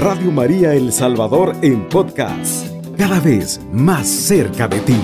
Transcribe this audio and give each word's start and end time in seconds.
Radio 0.00 0.32
María 0.32 0.72
El 0.72 0.94
Salvador 0.94 1.54
en 1.60 1.86
podcast, 1.90 2.66
cada 2.96 3.20
vez 3.20 3.60
más 3.70 4.08
cerca 4.08 4.66
de 4.66 4.80
ti. 4.80 4.96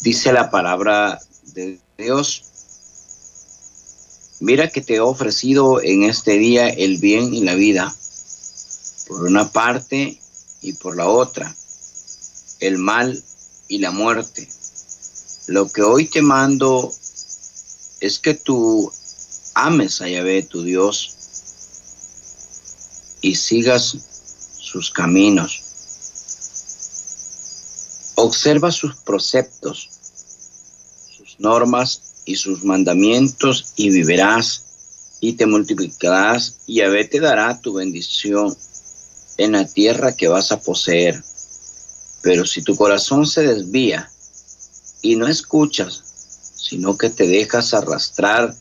Dice 0.00 0.32
la 0.32 0.50
palabra 0.50 1.20
de 1.54 1.78
Dios, 1.96 2.42
mira 4.40 4.68
que 4.68 4.80
te 4.80 4.96
he 4.96 5.00
ofrecido 5.00 5.80
en 5.80 6.02
este 6.02 6.38
día 6.38 6.68
el 6.68 6.98
bien 6.98 7.32
y 7.32 7.44
la 7.44 7.54
vida, 7.54 7.94
por 9.06 9.22
una 9.22 9.52
parte 9.52 10.20
y 10.60 10.72
por 10.72 10.96
la 10.96 11.06
otra, 11.06 11.54
el 12.58 12.78
mal 12.78 13.22
y 13.68 13.78
la 13.78 13.92
muerte. 13.92 14.48
Lo 15.46 15.70
que 15.70 15.82
hoy 15.82 16.06
te 16.06 16.20
mando 16.20 16.92
es 18.00 18.18
que 18.18 18.34
tú 18.34 18.92
ames 19.56 20.02
a 20.02 20.08
Yahvé, 20.08 20.42
tu 20.42 20.62
Dios, 20.62 21.16
y 23.22 23.34
sigas 23.34 23.96
sus 24.60 24.90
caminos. 24.90 25.62
Observa 28.16 28.70
sus 28.70 28.96
preceptos, 28.96 29.88
sus 31.16 31.40
normas 31.40 32.22
y 32.26 32.36
sus 32.36 32.64
mandamientos 32.64 33.72
y 33.76 33.88
vivirás 33.90 34.62
y 35.20 35.32
te 35.32 35.46
multiplicarás 35.46 36.58
y 36.66 36.76
Yahvé 36.76 37.06
te 37.06 37.20
dará 37.20 37.58
tu 37.58 37.72
bendición 37.72 38.54
en 39.38 39.52
la 39.52 39.66
tierra 39.66 40.14
que 40.14 40.28
vas 40.28 40.52
a 40.52 40.60
poseer. 40.60 41.22
Pero 42.20 42.44
si 42.44 42.60
tu 42.60 42.76
corazón 42.76 43.26
se 43.26 43.42
desvía 43.42 44.10
y 45.00 45.16
no 45.16 45.26
escuchas, 45.26 46.02
sino 46.56 46.98
que 46.98 47.08
te 47.08 47.26
dejas 47.26 47.72
arrastrar 47.72 48.54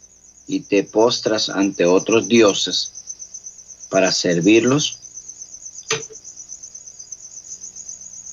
y 0.48 0.62
te 0.62 0.84
postras 0.84 1.50
ante 1.50 1.86
otros 1.86 2.28
dioses 2.28 2.92
para 3.90 4.12
servirlos, 4.12 5.00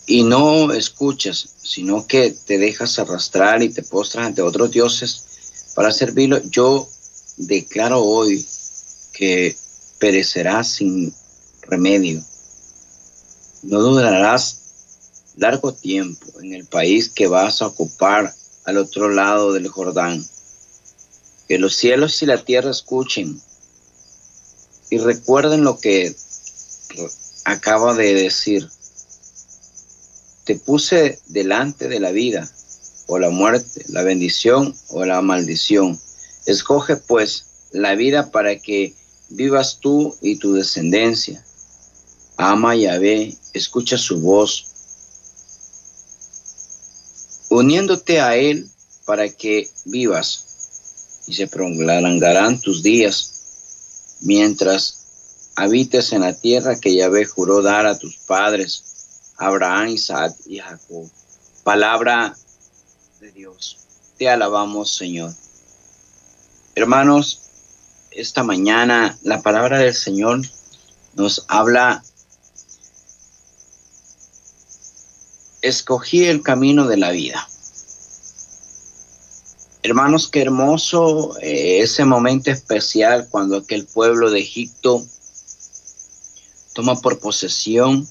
y 0.07 0.25
no 0.25 0.73
escuchas, 0.73 1.49
sino 1.63 2.07
que 2.07 2.33
te 2.33 2.59
dejas 2.59 2.99
arrastrar 2.99 3.63
y 3.63 3.71
te 3.71 3.83
postras 3.83 4.27
ante 4.27 4.43
otros 4.43 4.71
dioses 4.71 5.25
para 5.75 5.93
servirlos, 5.93 6.43
yo 6.51 6.89
declaro 7.37 8.03
hoy 8.03 8.47
que 9.13 9.57
perecerás 9.99 10.69
sin 10.69 11.15
remedio. 11.63 12.23
No 13.63 13.81
durarás 13.81 14.59
largo 15.37 15.73
tiempo 15.73 16.27
en 16.41 16.53
el 16.53 16.67
país 16.67 17.09
que 17.09 17.27
vas 17.27 17.63
a 17.63 17.69
ocupar 17.69 18.35
al 18.65 18.77
otro 18.77 19.09
lado 19.09 19.53
del 19.53 19.69
Jordán. 19.69 20.23
Que 21.49 21.59
los 21.59 21.77
cielos 21.77 22.23
y 22.23 22.27
la 22.27 22.45
tierra 22.45 22.71
escuchen 22.71 23.41
y 24.91 24.99
recuerden 24.99 25.65
lo 25.65 25.79
que 25.79 26.15
acaba 27.45 27.95
de 27.95 28.15
decir. 28.15 28.69
Te 30.45 30.57
puse 30.57 31.21
delante 31.27 31.89
de 31.89 32.01
la 32.01 32.11
vida 32.11 32.51
o 33.07 33.19
la 33.19 33.31
muerte, 33.31 33.85
la 33.89 34.03
bendición 34.03 34.77
o 34.89 35.05
la 35.05 35.23
maldición. 35.23 35.99
Escoge 36.47 36.97
pues 36.97 37.47
la 37.73 37.95
vida 37.95 38.31
para 38.31 38.59
que 38.59 38.95
vivas 39.31 39.79
tú 39.81 40.17
y 40.21 40.37
tu 40.37 40.55
descendencia. 40.55 41.45
Ama 42.37 42.77
y 42.77 42.87
ve, 42.99 43.37
escucha 43.55 43.97
su 43.97 44.21
voz 44.21 44.73
uniéndote 47.53 48.21
a 48.21 48.37
Él 48.37 48.67
para 49.05 49.29
que 49.29 49.71
vivas 49.85 50.52
y 51.27 51.35
se 51.35 51.47
prolongarán 51.47 52.61
tus 52.61 52.83
días 52.83 53.33
mientras 54.21 54.99
habites 55.55 56.13
en 56.13 56.23
la 56.23 56.35
tierra 56.35 56.81
que 56.81 56.95
Yahvé 56.95 57.25
juró 57.25 57.63
dar 57.63 57.87
a 57.87 57.99
tus 57.99 58.17
padres, 58.19 58.85
Abraham, 59.37 59.89
Isaac 59.89 60.35
y 60.47 60.59
Jacob. 60.59 61.11
Palabra 61.65 62.37
de 63.21 63.33
Dios. 63.33 63.79
Te 64.19 64.29
alabamos, 64.29 64.95
Señor. 64.95 65.33
Hermanos, 66.75 67.41
esta 68.11 68.43
mañana 68.43 69.19
la 69.23 69.43
palabra 69.43 69.79
del 69.79 69.95
Señor 69.95 70.43
nos 71.15 71.45
habla 71.49 72.03
escogí 75.63 76.25
el 76.25 76.43
camino 76.43 76.87
de 76.89 76.97
la 76.97 77.11
vida. 77.11 77.49
Hermanos, 79.83 80.29
qué 80.29 80.43
hermoso 80.43 81.37
eh, 81.41 81.81
ese 81.81 82.05
momento 82.05 82.51
especial 82.51 83.29
cuando 83.31 83.57
aquel 83.57 83.85
pueblo 83.87 84.31
de 84.31 84.41
Egipto 84.41 85.05
toma 86.73 87.01
por 87.01 87.19
posesión 87.19 88.07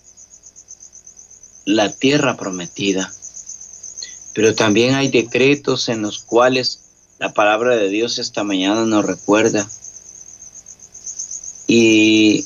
la 1.66 1.92
tierra 1.92 2.36
prometida. 2.36 3.12
Pero 4.34 4.54
también 4.56 4.96
hay 4.96 5.10
decretos 5.10 5.90
en 5.90 6.02
los 6.02 6.20
cuales 6.20 6.82
la 7.20 7.34
palabra 7.34 7.76
de 7.76 7.90
Dios 7.90 8.20
esta 8.20 8.44
mañana 8.44 8.86
nos 8.86 9.06
recuerda. 9.06 9.68
Y 11.68 12.46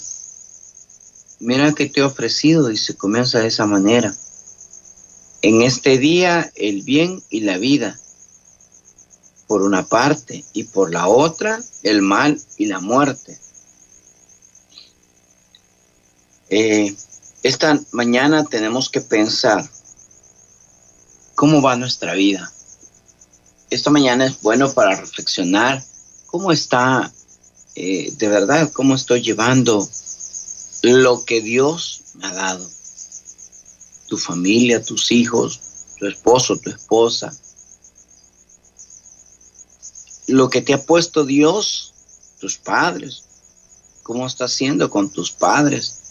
mira 1.39 1.73
que 1.73 1.87
te 1.87 2.01
he 2.01 2.03
ofrecido 2.03 2.71
y 2.71 2.77
se 2.77 2.95
comienza 2.95 3.39
de 3.39 3.47
esa 3.47 3.65
manera 3.65 4.15
en 5.45 5.61
este 5.61 5.99
día 5.99 6.51
el 6.55 6.81
bien 6.81 7.21
y 7.29 7.41
la 7.41 7.59
vida, 7.59 7.99
por 9.47 9.61
una 9.61 9.85
parte, 9.85 10.43
y 10.53 10.63
por 10.63 10.91
la 10.91 11.07
otra 11.07 11.61
el 11.83 12.01
mal 12.01 12.41
y 12.57 12.65
la 12.65 12.79
muerte. 12.79 13.39
Eh, 16.49 16.95
esta 17.43 17.79
mañana 17.91 18.45
tenemos 18.45 18.89
que 18.89 19.01
pensar 19.01 19.69
cómo 21.35 21.61
va 21.61 21.75
nuestra 21.75 22.13
vida. 22.13 22.51
Esta 23.69 23.89
mañana 23.89 24.25
es 24.25 24.41
bueno 24.41 24.73
para 24.73 24.95
reflexionar 24.95 25.83
cómo 26.25 26.51
está, 26.51 27.11
eh, 27.75 28.11
de 28.17 28.27
verdad, 28.27 28.71
cómo 28.71 28.95
estoy 28.95 29.21
llevando 29.21 29.87
lo 30.81 31.25
que 31.25 31.41
Dios 31.41 32.01
me 32.15 32.27
ha 32.27 32.33
dado 32.33 32.75
tu 34.07 34.17
familia, 34.17 34.83
tus 34.83 35.11
hijos, 35.11 35.59
tu 35.97 36.07
esposo, 36.07 36.57
tu 36.57 36.69
esposa. 36.69 37.35
Lo 40.27 40.49
que 40.49 40.61
te 40.61 40.73
ha 40.73 40.81
puesto 40.81 41.25
Dios, 41.25 41.93
tus 42.39 42.57
padres, 42.57 43.23
cómo 44.03 44.25
estás 44.27 44.53
haciendo 44.53 44.89
con 44.89 45.09
tus 45.09 45.31
padres. 45.31 46.01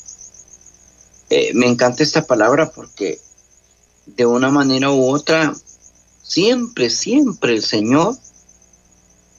Eh, 1.31 1.53
me 1.55 1.67
encanta 1.67 2.03
esta 2.03 2.27
palabra 2.27 2.71
porque 2.71 3.21
de 4.07 4.27
una 4.27 4.51
manera 4.51 4.91
u 4.91 5.09
otra, 5.09 5.55
siempre, 6.23 6.91
siempre 6.91 7.53
el 7.53 7.63
Señor 7.63 8.17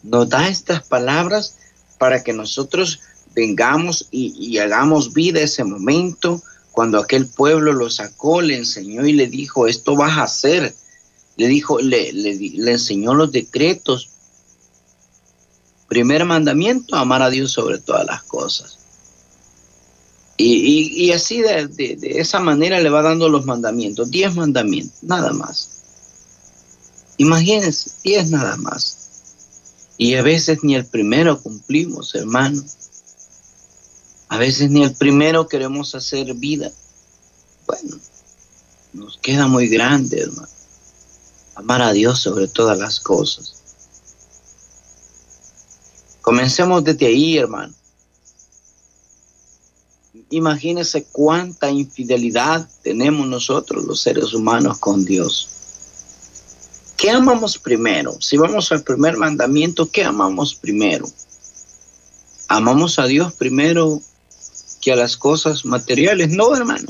nos 0.04 0.30
da 0.30 0.48
estas 0.48 0.84
palabras 0.84 1.58
para 1.98 2.24
que 2.24 2.34
nosotros 2.34 3.00
vengamos 3.34 4.08
y, 4.12 4.58
hagamos 4.58 5.14
vida 5.14 5.42
ese 5.42 5.64
momento, 5.64 6.42
cuando 6.72 7.00
aquel 7.00 7.28
pueblo 7.28 7.74
lo 7.74 7.90
sacó, 7.90 8.42
le 8.42 8.58
enseñó 8.58 9.06
y 9.06 9.14
le 9.14 9.28
dijo, 9.28 9.68
esto 9.68 9.96
vas 9.96 10.18
a 10.18 10.24
hacer. 10.24 10.74
Le 11.38 11.48
dijo, 11.48 11.80
le, 11.80 12.10
enseñó 12.72 13.14
los 13.14 13.32
decretos. 13.32 14.10
Primer 15.88 16.26
mandamiento, 16.26 16.96
amar 16.96 17.22
a 17.22 17.30
Dios 17.30 17.52
sobre 17.52 17.78
todas 17.80 18.06
las 18.06 18.24
cosas. 18.24 18.80
Y, 20.38 21.12
así 21.12 21.42
de, 21.42 21.68
de, 21.68 22.20
esa 22.20 22.40
manera 22.40 22.82
le 22.82 22.90
va 22.90 23.02
dando 23.02 23.30
los 23.30 23.46
mandamientos, 23.46 24.12
diez 24.12 24.36
mandamientos, 24.36 25.02
nada 25.02 25.32
más. 25.32 25.70
Imagínense, 27.18 27.92
diez 28.04 28.30
nada 28.30 28.58
más. 28.58 28.98
Y 29.98 30.16
a 30.16 30.22
veces 30.22 30.60
ni 30.62 30.76
el 30.76 30.86
primero 30.86 31.42
cumplimos, 31.42 32.14
hermano. 32.16 32.62
A 34.28 34.38
veces 34.38 34.70
ni 34.70 34.84
el 34.84 34.94
primero 34.94 35.48
queremos 35.48 35.96
hacer 35.96 36.34
vida. 36.34 36.70
Bueno, 37.66 37.98
nos 38.92 39.18
queda 39.18 39.48
muy 39.48 39.70
grande, 39.70 40.20
hermano. 40.20 40.50
Amar 41.56 41.82
a 41.82 41.94
Dios 41.94 42.20
sobre 42.20 42.50
todas 42.50 42.78
las 42.78 43.00
cosas. 43.00 43.55
Comencemos 46.26 46.84
desde 46.84 47.06
ahí, 47.06 47.38
hermano. 47.38 47.74
Imagínese 50.30 51.06
cuánta 51.06 51.72
infidelidad 51.72 52.68
tenemos 52.84 53.26
nosotros 53.28 53.86
los 53.86 54.02
seres 54.02 54.34
humanos 54.34 54.78
con 54.80 55.06
Dios. 55.06 55.48
¿Qué 56.98 57.12
amamos 57.12 57.58
primero? 57.58 58.18
Si 58.20 58.36
vamos 58.36 58.70
al 58.74 58.84
primer 58.84 59.16
mandamiento, 59.16 59.90
¿qué 59.90 60.04
amamos 60.04 60.56
primero? 60.56 61.08
¿Amamos 62.50 63.00
a 63.00 63.06
Dios 63.06 63.32
primero 63.34 64.02
a 64.92 64.96
las 64.96 65.18
cosas 65.18 65.66
materiales. 65.66 66.30
No, 66.30 66.56
hermano. 66.56 66.88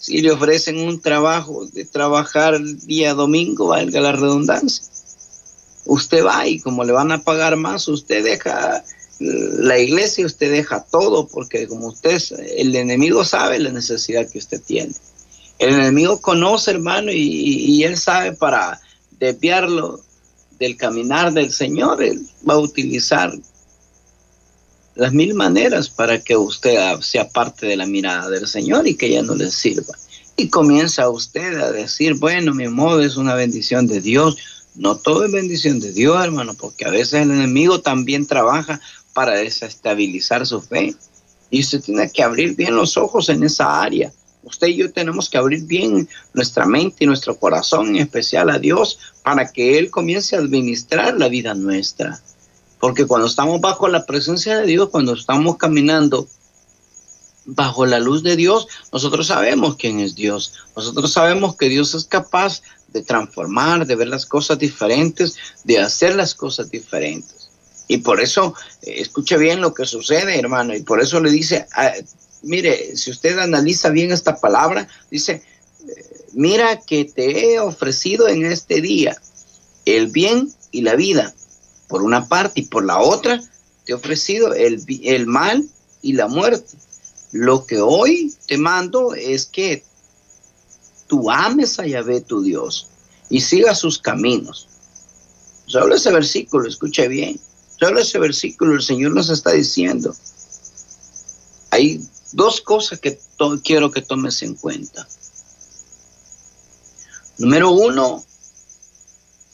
Si 0.00 0.20
le 0.20 0.32
ofrecen 0.32 0.78
un 0.78 1.00
trabajo 1.00 1.66
de 1.66 1.84
trabajar 1.84 2.54
el 2.54 2.78
día 2.86 3.14
domingo, 3.14 3.68
valga 3.68 4.00
la 4.00 4.12
redundancia. 4.12 4.84
Usted 5.84 6.24
va 6.24 6.46
y 6.46 6.60
como 6.60 6.84
le 6.84 6.92
van 6.92 7.12
a 7.12 7.22
pagar 7.22 7.56
más, 7.56 7.88
usted 7.88 8.24
deja 8.24 8.84
la 9.18 9.78
iglesia, 9.78 10.26
usted 10.26 10.50
deja 10.50 10.84
todo, 10.90 11.26
porque 11.28 11.68
como 11.68 11.88
usted, 11.88 12.20
el 12.56 12.74
enemigo 12.74 13.24
sabe 13.24 13.58
la 13.58 13.70
necesidad 13.70 14.28
que 14.28 14.38
usted 14.38 14.60
tiene. 14.60 14.94
El 15.58 15.74
enemigo 15.74 16.20
conoce, 16.20 16.72
hermano, 16.72 17.12
y, 17.12 17.84
él 17.84 17.96
sabe 17.96 18.32
para 18.32 18.80
desviarlo 19.18 20.00
del 20.58 20.76
caminar 20.76 21.32
del 21.32 21.52
Señor, 21.52 22.02
él 22.02 22.26
va 22.48 22.54
a 22.54 22.58
utilizar 22.58 23.32
las 24.96 25.12
mil 25.12 25.34
maneras 25.34 25.88
para 25.88 26.20
que 26.20 26.36
usted 26.36 27.00
sea 27.00 27.28
parte 27.28 27.66
de 27.66 27.76
la 27.76 27.86
mirada 27.86 28.30
del 28.30 28.46
Señor 28.46 28.86
y 28.86 28.96
que 28.96 29.10
ya 29.10 29.22
no 29.22 29.34
le 29.34 29.50
sirva. 29.50 29.94
Y 30.36 30.48
comienza 30.48 31.08
usted 31.08 31.58
a 31.60 31.70
decir, 31.70 32.14
bueno, 32.14 32.54
mi 32.54 32.68
modo 32.68 33.00
es 33.00 33.16
una 33.16 33.34
bendición 33.34 33.86
de 33.86 34.00
Dios. 34.00 34.36
No 34.74 34.96
todo 34.96 35.24
es 35.24 35.32
bendición 35.32 35.78
de 35.78 35.92
Dios, 35.92 36.22
hermano, 36.22 36.54
porque 36.54 36.84
a 36.84 36.90
veces 36.90 37.14
el 37.22 37.30
enemigo 37.30 37.80
también 37.80 38.26
trabaja 38.26 38.80
para 39.12 39.32
desestabilizar 39.32 40.46
su 40.46 40.60
fe. 40.60 40.94
Y 41.50 41.60
usted 41.60 41.80
tiene 41.80 42.10
que 42.10 42.22
abrir 42.22 42.56
bien 42.56 42.74
los 42.74 42.96
ojos 42.96 43.28
en 43.28 43.44
esa 43.44 43.80
área. 43.80 44.12
Usted 44.42 44.66
y 44.68 44.76
yo 44.76 44.92
tenemos 44.92 45.30
que 45.30 45.38
abrir 45.38 45.64
bien 45.64 46.08
nuestra 46.34 46.66
mente 46.66 47.04
y 47.04 47.06
nuestro 47.06 47.36
corazón, 47.36 47.90
en 47.90 47.96
especial 47.96 48.50
a 48.50 48.58
Dios, 48.58 48.98
para 49.22 49.50
que 49.50 49.78
Él 49.78 49.90
comience 49.90 50.36
a 50.36 50.40
administrar 50.40 51.16
la 51.18 51.28
vida 51.28 51.54
nuestra. 51.54 52.20
Porque 52.78 53.06
cuando 53.06 53.28
estamos 53.28 53.60
bajo 53.60 53.88
la 53.88 54.04
presencia 54.04 54.58
de 54.58 54.66
Dios, 54.66 54.90
cuando 54.90 55.14
estamos 55.14 55.56
caminando 55.56 56.28
bajo 57.46 57.86
la 57.86 57.98
luz 58.00 58.22
de 58.22 58.36
Dios, 58.36 58.68
nosotros 58.92 59.28
sabemos 59.28 59.76
quién 59.76 60.00
es 60.00 60.14
Dios. 60.14 60.52
Nosotros 60.76 61.12
sabemos 61.12 61.56
que 61.56 61.68
Dios 61.68 61.94
es 61.94 62.04
capaz 62.04 62.62
de 62.94 63.02
transformar, 63.02 63.86
de 63.86 63.96
ver 63.96 64.08
las 64.08 64.24
cosas 64.24 64.56
diferentes, 64.58 65.34
de 65.64 65.80
hacer 65.80 66.14
las 66.14 66.34
cosas 66.34 66.70
diferentes. 66.70 67.50
Y 67.88 67.98
por 67.98 68.20
eso, 68.20 68.54
eh, 68.82 68.94
escuche 68.98 69.36
bien 69.36 69.60
lo 69.60 69.74
que 69.74 69.84
sucede, 69.84 70.38
hermano, 70.38 70.74
y 70.74 70.82
por 70.82 71.02
eso 71.02 71.20
le 71.20 71.30
dice, 71.30 71.66
ah, 71.72 71.92
mire, 72.42 72.96
si 72.96 73.10
usted 73.10 73.36
analiza 73.38 73.90
bien 73.90 74.12
esta 74.12 74.36
palabra, 74.36 74.88
dice, 75.10 75.42
eh, 75.86 76.04
mira 76.34 76.80
que 76.80 77.04
te 77.04 77.54
he 77.54 77.58
ofrecido 77.58 78.28
en 78.28 78.46
este 78.46 78.80
día 78.80 79.20
el 79.84 80.06
bien 80.06 80.54
y 80.70 80.82
la 80.82 80.94
vida, 80.94 81.34
por 81.88 82.02
una 82.02 82.28
parte, 82.28 82.60
y 82.60 82.66
por 82.66 82.84
la 82.84 83.00
otra, 83.00 83.42
te 83.84 83.92
he 83.92 83.94
ofrecido 83.94 84.54
el, 84.54 84.82
el 85.02 85.26
mal 85.26 85.68
y 86.00 86.12
la 86.12 86.28
muerte. 86.28 86.76
Lo 87.32 87.66
que 87.66 87.80
hoy 87.80 88.32
te 88.46 88.56
mando 88.56 89.14
es 89.14 89.46
que 89.46 89.82
tú 91.06 91.30
ames 91.30 91.78
a 91.78 91.86
Yahvé 91.86 92.20
tu 92.20 92.42
Dios 92.42 92.88
y 93.30 93.40
sigas 93.40 93.78
sus 93.78 93.98
caminos. 93.98 94.68
Solo 95.66 95.94
ese 95.94 96.12
versículo, 96.12 96.68
escuche 96.68 97.08
bien. 97.08 97.40
Solo 97.78 98.00
ese 98.00 98.18
versículo 98.18 98.74
el 98.74 98.82
Señor 98.82 99.12
nos 99.14 99.30
está 99.30 99.52
diciendo. 99.52 100.14
Hay 101.70 102.00
dos 102.32 102.60
cosas 102.60 103.00
que 103.00 103.18
quiero 103.62 103.90
que 103.90 104.02
tomes 104.02 104.42
en 104.42 104.54
cuenta. 104.54 105.06
Número 107.38 107.72
uno, 107.72 108.24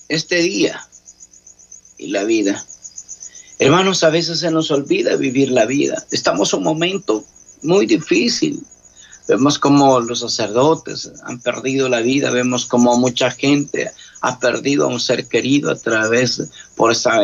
este 0.09 0.37
día 0.43 0.87
y 1.97 2.09
la 2.09 2.25
vida. 2.25 2.65
Hermanos, 3.59 4.03
a 4.03 4.11
veces 4.11 4.41
se 4.41 4.51
nos 4.51 4.71
olvida 4.71 5.17
vivir 5.17 5.51
la 5.51 5.67
vida. 5.67 6.05
Estamos 6.11 6.53
en 6.53 6.59
un 6.59 6.65
momento 6.65 7.25
muy 7.63 7.87
difícil. 7.87 8.63
Vemos 9.31 9.61
como 9.61 10.01
los 10.01 10.19
sacerdotes 10.19 11.13
han 11.23 11.39
perdido 11.39 11.89
la 11.89 12.01
vida, 12.01 12.33
vemos 12.33 12.67
como 12.67 12.99
mucha 12.99 13.31
gente 13.31 13.93
ha 14.23 14.41
perdido 14.41 14.87
a 14.87 14.89
un 14.89 14.99
ser 14.99 15.29
querido 15.29 15.71
a 15.71 15.77
través 15.77 16.43
por 16.75 16.91
esa 16.91 17.21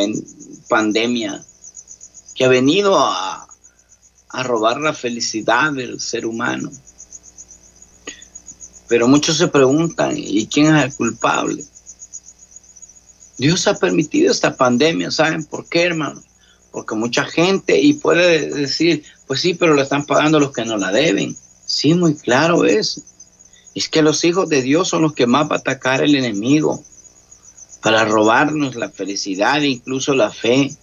pandemia 0.69 1.45
que 2.37 2.45
ha 2.45 2.49
venido 2.49 2.97
a, 2.97 3.49
a 4.29 4.43
robar 4.45 4.81
la 4.81 4.93
felicidad 4.93 5.73
del 5.73 6.01
ser 6.01 6.27
humano. 6.27 6.71
Pero 8.87 9.09
muchos 9.09 9.37
se 9.39 9.49
preguntan, 9.49 10.15
¿y 10.17 10.47
quién 10.47 10.77
es 10.77 10.85
el 10.85 10.95
culpable? 10.95 11.65
Dios 13.37 13.67
ha 13.67 13.77
permitido 13.77 14.31
esta 14.31 14.57
pandemia, 14.57 15.11
¿saben 15.11 15.45
por 15.45 15.69
qué, 15.69 15.83
hermanos? 15.83 16.23
Porque 16.71 16.95
mucha 16.95 17.25
gente, 17.25 17.77
y 17.81 17.95
puede 17.95 18.49
decir, 18.49 19.03
pues 19.27 19.41
sí, 19.41 19.55
pero 19.55 19.75
la 19.75 19.83
están 19.83 20.07
pagando 20.07 20.39
los 20.39 20.53
que 20.53 20.65
no 20.65 20.77
la 20.77 20.93
deben. 20.93 21.37
Sí, 21.67 21.95
muy 21.95 22.15
claro 22.15 22.65
es. 22.65 23.03
Es 23.75 23.89
que 23.89 24.01
los 24.01 24.25
hijos 24.25 24.49
de 24.49 24.63
Dios 24.63 24.89
son 24.89 25.03
los 25.03 25.13
que 25.13 25.27
más 25.27 25.51
va 25.51 25.57
atacar 25.57 26.03
el 26.03 26.15
enemigo 26.15 26.83
para 27.83 28.05
robarnos 28.05 28.75
la 28.75 28.89
felicidad 28.89 29.63
e 29.63 29.69
incluso 29.69 30.15
la 30.15 30.31
fe. 30.31 30.75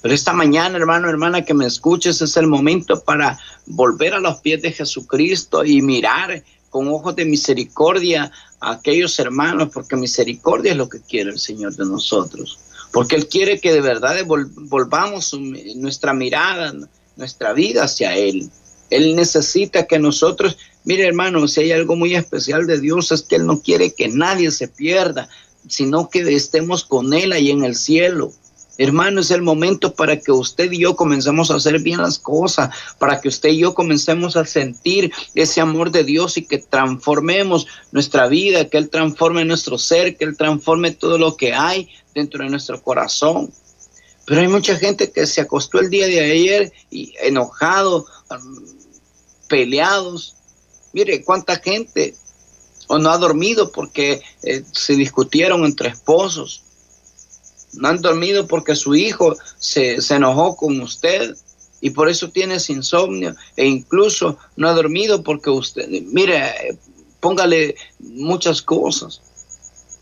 Pero 0.00 0.14
esta 0.14 0.32
mañana, 0.32 0.78
hermano, 0.78 1.08
hermana, 1.08 1.44
que 1.44 1.54
me 1.54 1.66
escuches, 1.66 2.22
es 2.22 2.36
el 2.36 2.46
momento 2.46 3.00
para 3.00 3.38
volver 3.66 4.14
a 4.14 4.20
los 4.20 4.36
pies 4.36 4.62
de 4.62 4.72
Jesucristo 4.72 5.64
y 5.64 5.82
mirar 5.82 6.44
con 6.70 6.86
ojos 6.88 7.16
de 7.16 7.24
misericordia 7.24 8.30
a 8.60 8.72
aquellos 8.72 9.18
hermanos, 9.18 9.70
porque 9.72 9.96
misericordia 9.96 10.72
es 10.72 10.78
lo 10.78 10.88
que 10.88 11.00
quiere 11.00 11.30
el 11.30 11.38
Señor 11.38 11.74
de 11.74 11.84
nosotros. 11.84 12.58
Porque 12.92 13.16
Él 13.16 13.28
quiere 13.28 13.60
que 13.60 13.72
de 13.72 13.80
verdad 13.80 14.16
volvamos 14.24 15.36
nuestra 15.76 16.14
mirada, 16.14 16.72
nuestra 17.16 17.52
vida 17.52 17.84
hacia 17.84 18.16
Él. 18.16 18.48
Él 18.90 19.16
necesita 19.16 19.86
que 19.86 19.98
nosotros, 19.98 20.56
mire 20.84 21.06
hermano, 21.06 21.46
si 21.48 21.60
hay 21.60 21.72
algo 21.72 21.96
muy 21.96 22.14
especial 22.14 22.66
de 22.66 22.80
Dios 22.80 23.12
es 23.12 23.22
que 23.22 23.36
Él 23.36 23.46
no 23.46 23.60
quiere 23.60 23.92
que 23.92 24.08
nadie 24.08 24.50
se 24.50 24.68
pierda, 24.68 25.28
sino 25.68 26.08
que 26.08 26.20
estemos 26.34 26.84
con 26.84 27.12
Él 27.12 27.32
ahí 27.32 27.50
en 27.50 27.64
el 27.64 27.74
cielo. 27.74 28.32
Hermano, 28.78 29.22
es 29.22 29.32
el 29.32 29.42
momento 29.42 29.92
para 29.94 30.20
que 30.20 30.30
usted 30.30 30.70
y 30.70 30.78
yo 30.78 30.94
comencemos 30.94 31.50
a 31.50 31.56
hacer 31.56 31.80
bien 31.80 32.00
las 32.00 32.20
cosas, 32.20 32.70
para 32.98 33.20
que 33.20 33.26
usted 33.26 33.48
y 33.48 33.58
yo 33.58 33.74
comencemos 33.74 34.36
a 34.36 34.44
sentir 34.44 35.12
ese 35.34 35.60
amor 35.60 35.90
de 35.90 36.04
Dios 36.04 36.36
y 36.36 36.46
que 36.46 36.58
transformemos 36.58 37.66
nuestra 37.90 38.28
vida, 38.28 38.68
que 38.68 38.78
Él 38.78 38.88
transforme 38.88 39.44
nuestro 39.44 39.78
ser, 39.78 40.16
que 40.16 40.24
Él 40.24 40.36
transforme 40.36 40.92
todo 40.92 41.18
lo 41.18 41.36
que 41.36 41.54
hay 41.54 41.88
dentro 42.14 42.44
de 42.44 42.50
nuestro 42.50 42.80
corazón. 42.80 43.50
Pero 44.24 44.42
hay 44.42 44.48
mucha 44.48 44.76
gente 44.76 45.10
que 45.10 45.26
se 45.26 45.40
acostó 45.40 45.80
el 45.80 45.90
día 45.90 46.06
de 46.06 46.20
ayer 46.20 46.72
y 46.88 47.14
enojado, 47.20 48.06
peleados. 49.48 50.36
Mire 50.92 51.24
cuánta 51.24 51.56
gente 51.56 52.14
o 52.86 52.98
no 52.98 53.10
ha 53.10 53.18
dormido 53.18 53.72
porque 53.72 54.22
eh, 54.42 54.62
se 54.72 54.94
discutieron 54.94 55.64
entre 55.64 55.88
esposos 55.90 56.62
no 57.74 57.88
han 57.88 58.00
dormido 58.00 58.46
porque 58.46 58.74
su 58.74 58.94
hijo 58.94 59.36
se, 59.58 59.98
enojó 60.10 60.56
con 60.56 60.80
usted 60.80 61.36
y 61.80 61.90
por 61.90 62.08
eso 62.08 62.30
tienes 62.30 62.70
insomnio 62.70 63.34
e 63.56 63.66
incluso 63.66 64.38
no 64.56 64.68
ha 64.68 64.72
dormido 64.72 65.22
porque 65.22 65.50
usted, 65.50 65.88
mire, 65.88 66.78
póngale 67.20 67.76
muchas 67.98 68.62
cosas. 68.62 69.22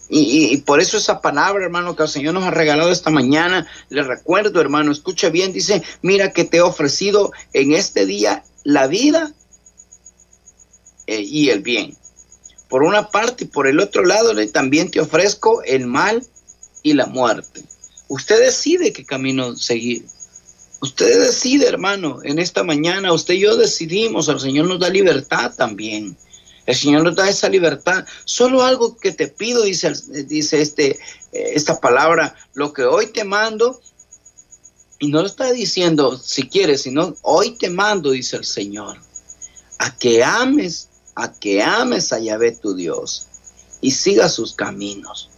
Y, 0.08 0.52
y, 0.52 0.56
por 0.58 0.80
eso 0.80 0.96
esa 0.96 1.20
palabra, 1.20 1.64
hermano, 1.64 1.96
que 1.96 2.04
el 2.04 2.08
Señor 2.08 2.34
nos 2.34 2.44
ha 2.44 2.52
regalado 2.52 2.92
esta 2.92 3.10
mañana, 3.10 3.66
le 3.88 4.04
recuerdo, 4.04 4.60
hermano, 4.60 4.92
escuche 4.92 5.30
bien, 5.30 5.52
dice, 5.52 5.82
mira 6.00 6.32
que 6.32 6.44
te 6.44 6.58
he 6.58 6.60
ofrecido 6.60 7.32
en 7.52 7.72
este 7.72 8.06
día 8.06 8.44
la 8.62 8.86
vida 8.86 9.34
eh, 11.06 11.20
y 11.20 11.50
el 11.50 11.60
bien. 11.60 11.96
Por 12.68 12.82
una 12.82 13.10
parte 13.10 13.44
y 13.44 13.46
por 13.46 13.66
el 13.66 13.80
otro 13.80 14.04
lado, 14.04 14.32
también 14.48 14.90
te 14.90 15.00
ofrezco 15.00 15.62
el 15.62 15.86
mal 15.86 16.26
y 16.82 16.94
la 16.94 17.06
muerte. 17.06 17.64
Usted 18.08 18.40
decide 18.40 18.92
qué 18.92 19.04
camino 19.04 19.56
seguir. 19.56 20.04
Usted 20.80 21.22
decide, 21.26 21.66
hermano, 21.66 22.20
en 22.22 22.38
esta 22.38 22.62
mañana, 22.62 23.12
usted 23.12 23.34
y 23.34 23.40
yo 23.40 23.56
decidimos, 23.56 24.28
el 24.28 24.40
Señor 24.40 24.66
nos 24.66 24.80
da 24.80 24.88
libertad 24.88 25.54
también. 25.56 26.16
El 26.66 26.74
Señor 26.74 27.04
nos 27.04 27.14
da 27.14 27.28
esa 27.28 27.48
libertad. 27.48 28.04
Solo 28.24 28.62
algo 28.62 28.96
que 28.96 29.12
te 29.12 29.28
pido, 29.28 29.62
dice, 29.62 29.92
dice 30.26 30.60
este, 30.60 30.98
esta 31.32 31.80
palabra, 31.80 32.34
lo 32.54 32.72
que 32.72 32.82
hoy 32.82 33.06
te 33.06 33.24
mando, 33.24 33.80
y 34.98 35.08
no 35.08 35.20
lo 35.20 35.26
está 35.26 35.52
diciendo 35.52 36.18
si 36.18 36.48
quieres, 36.48 36.82
sino 36.82 37.14
hoy 37.22 37.56
te 37.56 37.70
mando, 37.70 38.10
dice 38.10 38.36
el 38.36 38.44
Señor, 38.44 38.98
a 39.78 39.96
que 39.96 40.24
ames, 40.24 40.88
a 41.16 41.32
que 41.32 41.62
ames 41.62 42.12
a 42.12 42.20
Yahvé 42.20 42.52
tu 42.52 42.74
Dios 42.74 43.26
y 43.80 43.90
siga 43.90 44.28
sus 44.28 44.54
caminos. 44.54 45.30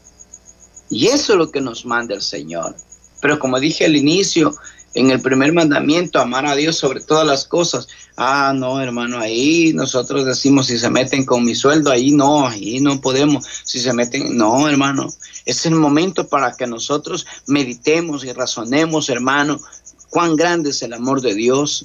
Y 0.90 1.06
eso 1.06 1.32
es 1.32 1.38
lo 1.38 1.50
que 1.50 1.60
nos 1.60 1.86
manda 1.86 2.14
el 2.14 2.22
Señor. 2.22 2.76
Pero 3.20 3.38
como 3.38 3.58
dije 3.58 3.84
al 3.84 3.96
inicio, 3.96 4.54
en 4.94 5.10
el 5.10 5.20
primer 5.20 5.52
mandamiento, 5.52 6.18
amar 6.18 6.46
a 6.46 6.56
Dios 6.56 6.76
sobre 6.76 7.00
todas 7.00 7.26
las 7.26 7.44
cosas. 7.44 7.88
Ah, 8.16 8.52
no, 8.54 8.80
hermano, 8.80 9.18
ahí 9.18 9.72
nosotros 9.74 10.24
decimos, 10.24 10.66
si 10.66 10.78
se 10.78 10.90
meten 10.90 11.24
con 11.24 11.44
mi 11.44 11.54
sueldo, 11.54 11.90
ahí 11.90 12.10
no, 12.10 12.48
ahí 12.48 12.80
no 12.80 13.00
podemos. 13.00 13.44
Si 13.64 13.78
se 13.80 13.92
meten, 13.92 14.36
no, 14.36 14.68
hermano. 14.68 15.12
Es 15.44 15.66
el 15.66 15.74
momento 15.74 16.26
para 16.26 16.56
que 16.56 16.66
nosotros 16.66 17.26
meditemos 17.46 18.24
y 18.24 18.32
razonemos, 18.32 19.08
hermano, 19.08 19.60
cuán 20.10 20.36
grande 20.36 20.70
es 20.70 20.82
el 20.82 20.92
amor 20.92 21.20
de 21.20 21.34
Dios. 21.34 21.84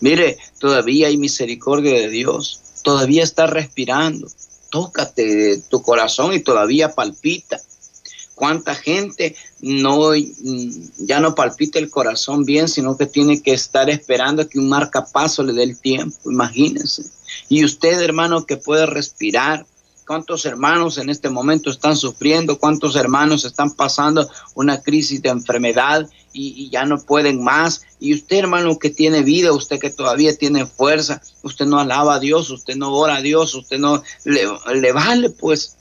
Mire, 0.00 0.38
todavía 0.60 1.08
hay 1.08 1.16
misericordia 1.16 1.94
de 1.94 2.08
Dios, 2.08 2.60
todavía 2.82 3.22
está 3.22 3.46
respirando. 3.46 4.28
Tócate 4.70 5.62
tu 5.68 5.82
corazón 5.82 6.32
y 6.32 6.40
todavía 6.40 6.94
palpita. 6.94 7.60
cuánta 8.34 8.74
gente 8.76 9.34
no 9.60 10.14
ya 10.98 11.18
no 11.18 11.34
palpita 11.34 11.80
el 11.80 11.90
corazón 11.90 12.44
bien, 12.44 12.68
sino 12.68 12.96
que 12.96 13.06
tiene 13.06 13.42
que 13.42 13.52
estar 13.52 13.90
esperando 13.90 14.48
que 14.48 14.60
un 14.60 14.68
marcapaso 14.68 15.42
le 15.42 15.52
dé 15.52 15.64
el 15.64 15.78
tiempo, 15.78 16.30
imagínense. 16.30 17.02
Y 17.48 17.64
usted, 17.64 18.00
hermano, 18.00 18.46
que 18.46 18.56
puede 18.56 18.86
respirar, 18.86 19.66
cuántos 20.08 20.46
hermanos 20.46 20.96
en 20.96 21.10
este 21.10 21.28
momento 21.28 21.70
están 21.70 21.94
sufriendo, 21.94 22.58
cuántos 22.58 22.96
hermanos 22.96 23.44
están 23.44 23.72
pasando 23.72 24.28
una 24.54 24.80
crisis 24.80 25.20
de 25.20 25.28
enfermedad 25.28 26.08
y, 26.32 26.70
ya 26.70 26.84
no 26.84 26.98
pueden 26.98 27.42
más. 27.42 27.82
Y 28.00 28.14
usted, 28.14 28.38
hermano, 28.38 28.78
que 28.78 28.90
tiene 28.90 29.22
vida, 29.22 29.52
usted 29.52 29.78
que 29.78 29.90
todavía 29.90 30.36
tiene 30.36 30.66
fuerza, 30.66 31.22
usted 31.42 31.66
no 31.66 31.78
alaba 31.78 32.16
a 32.16 32.20
Dios, 32.20 32.50
usted 32.50 32.76
no 32.76 32.92
ora 32.92 33.16
a 33.16 33.22
Dios, 33.22 33.54
usted 33.54 33.78
no 33.78 34.02
le, 34.24 34.42
le 34.74 34.92
vale, 34.92 35.30
pues 35.30 35.76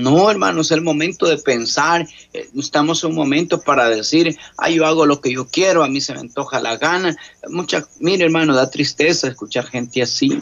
no, 0.00 0.30
hermano, 0.30 0.62
es 0.62 0.70
el 0.70 0.80
momento 0.80 1.26
de 1.26 1.38
pensar. 1.38 2.08
Eh, 2.32 2.48
estamos 2.56 3.04
en 3.04 3.10
un 3.10 3.16
momento 3.16 3.60
para 3.60 3.88
decir, 3.88 4.36
ah, 4.56 4.70
yo 4.70 4.86
hago 4.86 5.04
lo 5.04 5.20
que 5.20 5.32
yo 5.32 5.48
quiero, 5.48 5.84
a 5.84 5.88
mí 5.88 6.00
se 6.00 6.14
me 6.14 6.20
antoja 6.20 6.60
la 6.60 6.76
gana. 6.76 7.14
Mucha, 7.48 7.86
mire, 8.00 8.24
hermano, 8.24 8.54
da 8.54 8.70
tristeza 8.70 9.28
escuchar 9.28 9.66
gente 9.66 10.02
así. 10.02 10.40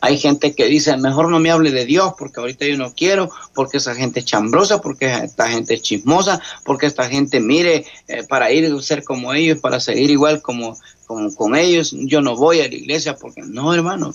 Hay 0.00 0.18
gente 0.18 0.54
que 0.54 0.66
dice, 0.66 0.96
mejor 0.96 1.28
no 1.28 1.40
me 1.40 1.50
hable 1.50 1.72
de 1.72 1.84
Dios 1.84 2.12
porque 2.16 2.38
ahorita 2.38 2.66
yo 2.66 2.76
no 2.76 2.94
quiero, 2.94 3.30
porque 3.52 3.78
esa 3.78 3.94
gente 3.94 4.20
es 4.20 4.26
chambrosa, 4.26 4.80
porque 4.80 5.12
esta 5.12 5.48
gente 5.48 5.74
es 5.74 5.82
chismosa, 5.82 6.40
porque 6.64 6.86
esta 6.86 7.08
gente 7.08 7.40
mire 7.40 7.84
eh, 8.06 8.24
para 8.28 8.52
ir 8.52 8.72
a 8.72 8.82
ser 8.82 9.02
como 9.02 9.34
ellos, 9.34 9.58
para 9.58 9.80
seguir 9.80 10.10
igual 10.10 10.40
como, 10.40 10.76
con 11.06 11.56
ellos. 11.56 11.94
Yo 11.98 12.20
no 12.20 12.36
voy 12.36 12.60
a 12.60 12.68
la 12.68 12.74
iglesia 12.74 13.16
porque 13.16 13.42
no, 13.42 13.74
hermano, 13.74 14.14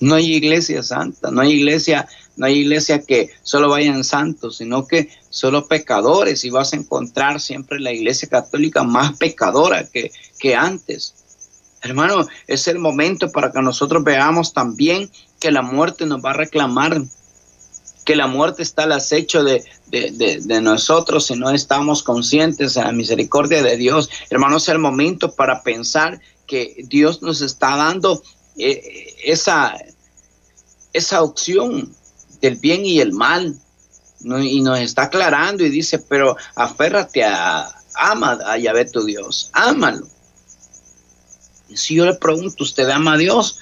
no 0.00 0.14
hay 0.14 0.34
iglesia 0.34 0.82
santa, 0.82 1.30
no 1.30 1.40
hay 1.40 1.52
iglesia, 1.52 2.06
no 2.36 2.44
hay 2.44 2.58
iglesia 2.58 3.00
que 3.00 3.30
solo 3.42 3.70
vayan 3.70 4.04
santos, 4.04 4.58
sino 4.58 4.86
que 4.86 5.08
solo 5.30 5.66
pecadores 5.66 6.44
y 6.44 6.50
vas 6.50 6.74
a 6.74 6.76
encontrar 6.76 7.40
siempre 7.40 7.80
la 7.80 7.92
iglesia 7.92 8.28
católica 8.28 8.82
más 8.82 9.16
pecadora 9.16 9.88
que 9.90 10.54
antes. 10.54 11.23
Hermano, 11.84 12.26
es 12.46 12.66
el 12.66 12.78
momento 12.78 13.30
para 13.30 13.52
que 13.52 13.60
nosotros 13.60 14.02
veamos 14.02 14.54
también 14.54 15.10
que 15.38 15.52
la 15.52 15.60
muerte 15.60 16.06
nos 16.06 16.24
va 16.24 16.30
a 16.30 16.34
reclamar, 16.34 17.02
que 18.06 18.16
la 18.16 18.26
muerte 18.26 18.62
está 18.62 18.84
al 18.84 18.92
acecho 18.92 19.44
de, 19.44 19.62
de, 19.90 20.60
nosotros 20.62 21.26
si 21.26 21.34
no 21.34 21.50
estamos 21.50 22.02
conscientes 22.02 22.72
de 22.74 22.82
la 22.82 22.92
misericordia 22.92 23.62
de 23.62 23.76
Dios. 23.76 24.08
Hermano, 24.30 24.56
es 24.56 24.68
el 24.68 24.78
momento 24.78 25.34
para 25.34 25.62
pensar 25.62 26.20
que 26.46 26.74
Dios 26.88 27.20
nos 27.20 27.42
está 27.42 27.76
dando 27.76 28.22
eh, 28.56 29.14
esa, 29.22 29.76
esa 30.94 31.22
opción 31.22 31.94
del 32.40 32.56
bien 32.56 32.86
y 32.86 33.00
el 33.00 33.12
mal. 33.12 33.58
Y 34.24 34.62
nos 34.62 34.78
está 34.78 35.02
aclarando 35.02 35.62
y 35.64 35.68
dice, 35.68 35.98
pero 35.98 36.34
aférrate 36.56 37.24
a, 37.24 37.68
ama 37.94 38.38
a 38.46 38.56
Yahvé 38.56 38.86
tu 38.86 39.04
Dios, 39.04 39.50
ámalo. 39.52 40.13
Si 41.76 41.94
yo 41.94 42.06
le 42.06 42.14
pregunto, 42.14 42.64
¿usted 42.64 42.88
ama 42.88 43.14
a 43.14 43.18
Dios? 43.18 43.58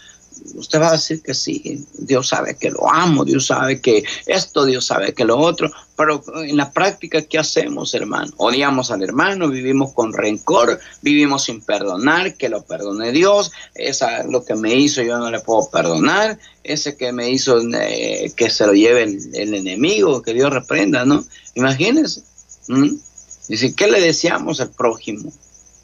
usted 0.54 0.80
va 0.80 0.88
a 0.88 0.92
decir 0.92 1.22
que 1.22 1.34
sí, 1.34 1.84
Dios 1.98 2.28
sabe 2.28 2.56
que 2.56 2.70
lo 2.70 2.90
amo, 2.90 3.24
Dios 3.24 3.46
sabe 3.46 3.80
que 3.80 4.02
esto, 4.26 4.64
Dios 4.64 4.86
sabe 4.86 5.12
que 5.12 5.24
lo 5.24 5.38
otro, 5.38 5.70
pero 5.96 6.22
en 6.42 6.56
la 6.56 6.72
práctica, 6.72 7.22
¿qué 7.22 7.38
hacemos, 7.38 7.94
hermano? 7.94 8.32
Odiamos 8.36 8.90
al 8.90 9.02
hermano, 9.02 9.48
vivimos 9.48 9.92
con 9.92 10.12
rencor, 10.12 10.80
vivimos 11.00 11.44
sin 11.44 11.60
perdonar, 11.60 12.34
que 12.36 12.48
lo 12.48 12.62
perdone 12.62 13.12
Dios, 13.12 13.52
esa 13.74 14.24
lo 14.24 14.44
que 14.44 14.54
me 14.54 14.74
hizo 14.74 15.02
yo 15.02 15.18
no 15.18 15.30
le 15.30 15.40
puedo 15.40 15.68
perdonar, 15.70 16.38
ese 16.64 16.96
que 16.96 17.12
me 17.12 17.30
hizo 17.30 17.60
eh, 17.74 18.32
que 18.36 18.50
se 18.50 18.66
lo 18.66 18.72
lleve 18.72 19.02
el, 19.02 19.54
enemigo, 19.54 20.22
que 20.22 20.34
Dios 20.34 20.52
reprenda, 20.52 21.04
¿no? 21.04 21.24
Imagínense. 21.54 22.22
Dice, 23.48 23.74
¿qué 23.74 23.88
le 23.88 24.00
deseamos 24.00 24.60
al 24.60 24.70
prójimo? 24.70 25.32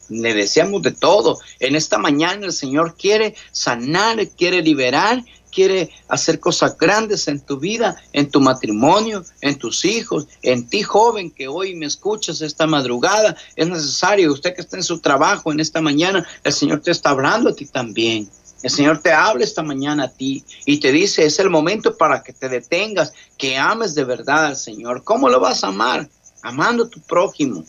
Le 0.09 0.35
deseamos 0.35 0.83
de 0.83 0.93
todo. 0.93 1.39
En 1.61 1.77
esta 1.77 1.99
mañana 1.99 2.47
el 2.47 2.53
Señor 2.53 2.97
quiere 2.97 3.35
sanar, 3.53 4.27
quiere 4.29 4.63
liberar, 4.63 5.23
quiere 5.51 5.91
hacer 6.09 6.41
cosas 6.41 6.77
grandes 6.79 7.29
en 7.29 7.41
tu 7.41 7.59
vida, 7.59 7.97
en 8.13 8.31
tu 8.31 8.41
matrimonio, 8.41 9.25
en 9.41 9.57
tus 9.57 9.85
hijos, 9.85 10.27
en 10.43 10.69
ti 10.69 10.83
joven 10.83 11.31
que 11.31 11.49
hoy 11.49 11.75
me 11.75 11.87
escuchas 11.87 12.41
esta 12.41 12.67
madrugada. 12.67 13.37
Es 13.57 13.69
necesario, 13.69 14.33
usted 14.33 14.55
que 14.55 14.63
está 14.63 14.77
en 14.77 14.83
su 14.83 15.01
trabajo 15.01 15.53
en 15.53 15.61
esta 15.61 15.81
mañana, 15.81 16.27
el 16.45 16.53
Señor 16.53 16.81
te 16.81 16.91
está 16.91 17.11
hablando 17.11 17.51
a 17.51 17.55
ti 17.55 17.67
también. 17.67 18.29
El 18.63 18.71
Señor 18.71 18.99
te 18.99 19.13
habla 19.13 19.45
esta 19.45 19.63
mañana 19.63 20.05
a 20.05 20.09
ti 20.09 20.45
y 20.67 20.79
te 20.81 20.91
dice, 20.91 21.25
es 21.25 21.39
el 21.39 21.49
momento 21.49 21.97
para 21.97 22.23
que 22.23 22.33
te 22.33 22.49
detengas, 22.49 23.13
que 23.37 23.57
ames 23.57 23.95
de 23.95 24.05
verdad 24.05 24.47
al 24.47 24.57
Señor. 24.57 25.05
¿Cómo 25.05 25.29
lo 25.29 25.39
vas 25.39 25.63
a 25.63 25.69
amar? 25.69 26.09
Amando 26.43 26.85
a 26.85 26.89
tu 26.89 27.01
prójimo, 27.01 27.65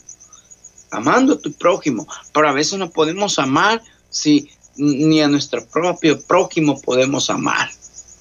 amando 0.91 1.34
a 1.34 1.39
tu 1.39 1.51
prójimo, 1.53 2.08
pero 2.34 2.50
a 2.50 2.53
veces 2.53 2.79
no 2.79 2.89
podemos 2.89 3.39
amar 3.39 3.81
si 4.10 4.50
ni 4.75 5.22
a 5.22 5.27
nuestro 5.27 5.65
propio 5.65 6.22
prójimo 6.22 6.79
podemos 6.81 7.29
amar. 7.29 7.69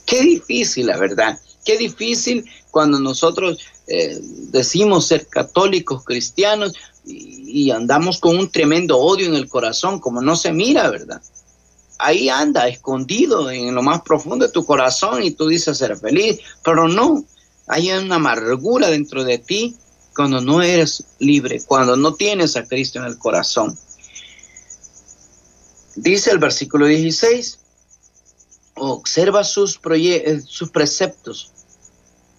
Qué 0.05 0.23
difícil, 0.23 0.87
la 0.87 0.97
verdad. 0.97 1.39
Qué 1.65 1.77
difícil 1.77 2.45
cuando 2.71 2.99
nosotros 2.99 3.59
eh, 3.87 4.19
decimos 4.51 5.07
ser 5.07 5.27
católicos, 5.27 6.05
cristianos, 6.05 6.75
y, 7.05 7.65
y 7.65 7.71
andamos 7.71 8.19
con 8.19 8.37
un 8.37 8.51
tremendo 8.51 8.99
odio 8.99 9.27
en 9.27 9.35
el 9.35 9.49
corazón, 9.49 10.01
como 10.01 10.21
no 10.21 10.37
se 10.37 10.53
mira, 10.53 10.91
¿verdad? 10.91 11.23
Ahí 11.99 12.29
anda, 12.29 12.69
escondido 12.69 13.51
en 13.51 13.75
lo 13.75 13.83
más 13.83 14.03
profundo 14.03 14.47
de 14.47 14.53
tu 14.53 14.65
corazón 14.65 15.23
y 15.23 15.33
tú 15.33 15.49
dices 15.49 15.79
ser 15.79 15.97
feliz, 15.97 16.39
pero 16.63 16.89
no, 16.89 17.25
hay 17.67 17.91
una 17.91 18.17
amargura 18.17 18.89
dentro 18.89 19.25
de 19.25 19.39
ti 19.39 19.77
cuando 20.19 20.41
no 20.41 20.61
eres 20.61 21.05
libre, 21.21 21.63
cuando 21.65 21.97
no 21.97 22.13
tienes 22.13 22.57
a 22.57 22.65
Cristo 22.65 22.99
en 22.99 23.05
el 23.05 23.19
corazón. 23.19 23.79
Dice 25.95 26.33
el 26.33 26.39
versículo 26.39 26.87
16, 26.87 27.61
observa 28.75 29.45
sus, 29.45 29.79
eh, 29.95 30.43
sus 30.45 30.71
preceptos, 30.71 31.53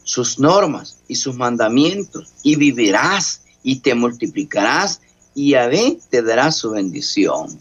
sus 0.04 0.40
normas 0.40 0.98
y 1.08 1.16
sus 1.16 1.38
mandamientos, 1.38 2.28
y 2.44 2.58
vivirás 2.58 3.44
y 3.64 3.78
te 3.78 3.96
multiplicarás, 3.96 5.00
y 5.34 5.52
Yahvé 5.52 6.00
te 6.10 6.22
dará 6.22 6.52
su 6.52 6.72
bendición. 6.72 7.58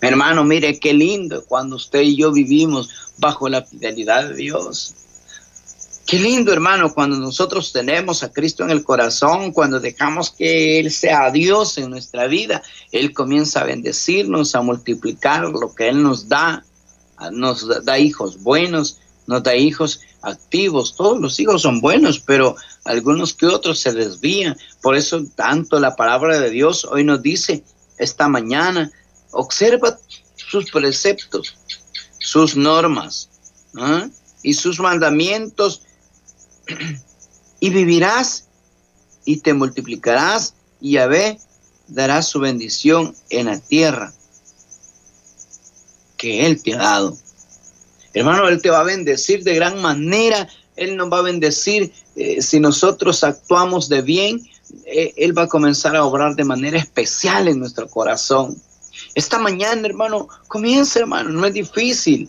Hermano, 0.00 0.42
mire 0.44 0.80
qué 0.80 0.94
lindo 0.94 1.44
cuando 1.44 1.76
usted 1.76 2.00
y 2.00 2.16
yo 2.16 2.32
vivimos 2.32 2.88
bajo 3.18 3.46
la 3.50 3.60
fidelidad 3.60 4.26
de 4.30 4.36
Dios. 4.36 4.94
Qué 6.06 6.18
lindo, 6.18 6.52
hermano, 6.52 6.92
cuando 6.92 7.16
nosotros 7.16 7.72
tenemos 7.72 8.22
a 8.22 8.30
Cristo 8.30 8.62
en 8.62 8.70
el 8.70 8.84
corazón, 8.84 9.52
cuando 9.52 9.80
dejamos 9.80 10.30
que 10.30 10.78
Él 10.78 10.90
sea 10.90 11.30
Dios 11.30 11.78
en 11.78 11.88
nuestra 11.88 12.26
vida, 12.26 12.62
Él 12.92 13.14
comienza 13.14 13.60
a 13.60 13.64
bendecirnos, 13.64 14.54
a 14.54 14.60
multiplicar 14.60 15.48
lo 15.48 15.74
que 15.74 15.88
Él 15.88 16.02
nos 16.02 16.28
da. 16.28 16.64
Nos 17.32 17.84
da 17.84 17.98
hijos 17.98 18.42
buenos, 18.42 18.98
nos 19.26 19.42
da 19.42 19.56
hijos 19.56 20.00
activos. 20.20 20.94
Todos 20.94 21.18
los 21.20 21.40
hijos 21.40 21.62
son 21.62 21.80
buenos, 21.80 22.18
pero 22.18 22.54
algunos 22.84 23.32
que 23.32 23.46
otros 23.46 23.78
se 23.78 23.92
desvían. 23.92 24.58
Por 24.82 24.96
eso 24.96 25.24
tanto 25.34 25.80
la 25.80 25.96
palabra 25.96 26.38
de 26.38 26.50
Dios 26.50 26.84
hoy 26.84 27.04
nos 27.04 27.22
dice 27.22 27.64
esta 27.96 28.28
mañana, 28.28 28.90
observa 29.30 29.98
sus 30.36 30.70
preceptos, 30.70 31.56
sus 32.18 32.56
normas 32.56 33.30
¿ah? 33.76 34.08
y 34.42 34.52
sus 34.52 34.80
mandamientos 34.80 35.83
y 37.60 37.70
vivirás 37.70 38.48
y 39.24 39.38
te 39.38 39.54
multiplicarás 39.54 40.54
y 40.80 40.92
Yahvé 40.92 41.38
dará 41.88 42.22
su 42.22 42.40
bendición 42.40 43.14
en 43.30 43.46
la 43.46 43.58
tierra 43.58 44.12
que 46.16 46.46
Él 46.46 46.62
te 46.62 46.74
ha 46.74 46.78
dado. 46.78 47.16
Hermano, 48.12 48.48
Él 48.48 48.62
te 48.62 48.70
va 48.70 48.80
a 48.80 48.84
bendecir 48.84 49.42
de 49.44 49.54
gran 49.54 49.80
manera. 49.82 50.48
Él 50.76 50.96
nos 50.96 51.12
va 51.12 51.18
a 51.18 51.22
bendecir 51.22 51.92
eh, 52.16 52.40
si 52.40 52.60
nosotros 52.60 53.24
actuamos 53.24 53.88
de 53.88 54.02
bien. 54.02 54.42
Eh, 54.86 55.12
él 55.16 55.36
va 55.36 55.42
a 55.42 55.48
comenzar 55.48 55.94
a 55.94 56.04
obrar 56.04 56.34
de 56.34 56.44
manera 56.44 56.78
especial 56.78 57.48
en 57.48 57.58
nuestro 57.58 57.88
corazón. 57.88 58.56
Esta 59.14 59.38
mañana, 59.38 59.86
hermano, 59.86 60.28
comienza, 60.48 61.00
hermano, 61.00 61.30
no 61.30 61.46
es 61.46 61.52
difícil. 61.52 62.28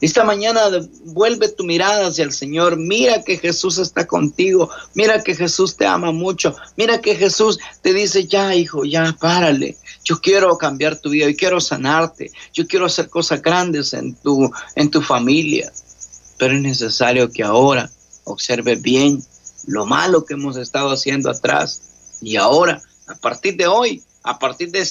Esta 0.00 0.24
mañana 0.24 0.62
vuelve 1.04 1.48
tu 1.48 1.64
mirada 1.64 2.06
hacia 2.06 2.24
el 2.24 2.32
Señor. 2.32 2.78
Mira 2.78 3.22
que 3.22 3.36
Jesús 3.36 3.76
está 3.78 4.06
contigo. 4.06 4.70
Mira 4.94 5.22
que 5.22 5.34
Jesús 5.34 5.76
te 5.76 5.86
ama 5.86 6.10
mucho. 6.10 6.56
Mira 6.76 7.00
que 7.00 7.14
Jesús 7.14 7.58
te 7.82 7.92
dice, 7.92 8.26
ya 8.26 8.54
hijo, 8.54 8.84
ya 8.84 9.14
párale. 9.20 9.76
Yo 10.04 10.20
quiero 10.20 10.56
cambiar 10.56 10.96
tu 10.96 11.10
vida. 11.10 11.28
Yo 11.28 11.36
quiero 11.36 11.60
sanarte. 11.60 12.30
Yo 12.54 12.66
quiero 12.66 12.86
hacer 12.86 13.10
cosas 13.10 13.42
grandes 13.42 13.92
en 13.92 14.14
tu, 14.14 14.50
en 14.74 14.90
tu 14.90 15.02
familia. 15.02 15.70
Pero 16.38 16.54
es 16.54 16.62
necesario 16.62 17.30
que 17.30 17.42
ahora 17.42 17.90
observe 18.24 18.76
bien 18.76 19.22
lo 19.66 19.84
malo 19.84 20.24
que 20.24 20.34
hemos 20.34 20.56
estado 20.56 20.90
haciendo 20.90 21.30
atrás. 21.30 21.82
Y 22.22 22.36
ahora, 22.36 22.80
a 23.06 23.14
partir 23.16 23.56
de 23.56 23.66
hoy, 23.66 24.02
a 24.22 24.38
partir 24.38 24.70
de 24.70 24.86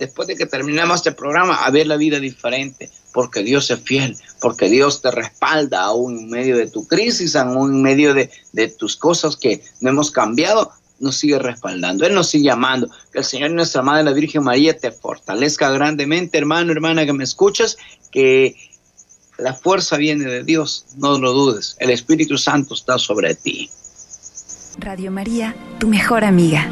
después 0.00 0.26
de 0.26 0.34
que 0.34 0.46
terminemos 0.46 0.96
este 0.96 1.12
programa, 1.12 1.62
a 1.62 1.70
ver 1.70 1.86
la 1.86 1.96
vida 1.96 2.18
diferente, 2.18 2.90
porque 3.12 3.42
Dios 3.42 3.70
es 3.70 3.80
fiel, 3.80 4.16
porque 4.40 4.68
Dios 4.68 5.02
te 5.02 5.10
respalda 5.10 5.82
aún 5.82 6.18
en 6.18 6.30
medio 6.30 6.56
de 6.56 6.68
tu 6.68 6.88
crisis, 6.88 7.36
aún 7.36 7.74
en 7.74 7.82
medio 7.82 8.14
de, 8.14 8.30
tus 8.78 8.96
cosas 8.96 9.36
que 9.36 9.62
no 9.80 9.90
hemos 9.90 10.10
cambiado. 10.10 10.72
nos 11.00 11.16
sigue 11.16 11.38
respaldando, 11.38 12.06
Él 12.06 12.14
nos 12.14 12.28
sigue 12.28 12.50
amando. 12.50 12.88
Que 13.12 13.18
el 13.18 13.24
Señor 13.24 13.50
y 13.50 13.54
nuestra 13.54 13.82
Madre, 13.82 14.04
la 14.04 14.12
Virgen 14.12 14.42
María, 14.42 14.76
te 14.76 14.90
fortalezca 14.90 15.70
grandemente, 15.70 16.38
hermano, 16.38 16.72
hermana, 16.72 17.04
que 17.04 17.12
me 17.12 17.24
escuchas, 17.24 17.76
que 18.10 18.56
la 19.38 19.54
fuerza 19.54 19.96
viene 19.98 20.24
de 20.24 20.44
Dios, 20.44 20.86
no 20.96 21.18
lo 21.18 21.32
dudes. 21.32 21.76
El 21.78 21.90
Espíritu 21.90 22.38
Santo 22.38 22.74
está 22.74 22.98
sobre 22.98 23.34
ti. 23.34 23.70
Radio 24.78 25.10
María, 25.10 25.54
tu 25.78 25.88
mejor 25.88 26.24
amiga. 26.24 26.70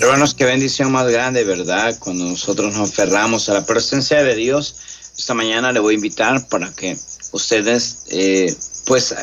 Hermanos, 0.00 0.32
qué 0.32 0.46
bendición 0.46 0.90
más 0.92 1.06
grande, 1.08 1.44
¿verdad? 1.44 1.94
Cuando 1.98 2.24
nosotros 2.24 2.74
nos 2.74 2.88
aferramos 2.88 3.50
a 3.50 3.52
la 3.52 3.66
presencia 3.66 4.22
de 4.22 4.34
Dios. 4.34 4.76
Esta 5.18 5.34
mañana 5.34 5.72
le 5.72 5.80
voy 5.80 5.92
a 5.92 5.96
invitar 5.96 6.48
para 6.48 6.72
que 6.72 6.96
ustedes, 7.32 8.04
eh, 8.08 8.56
pues, 8.86 9.14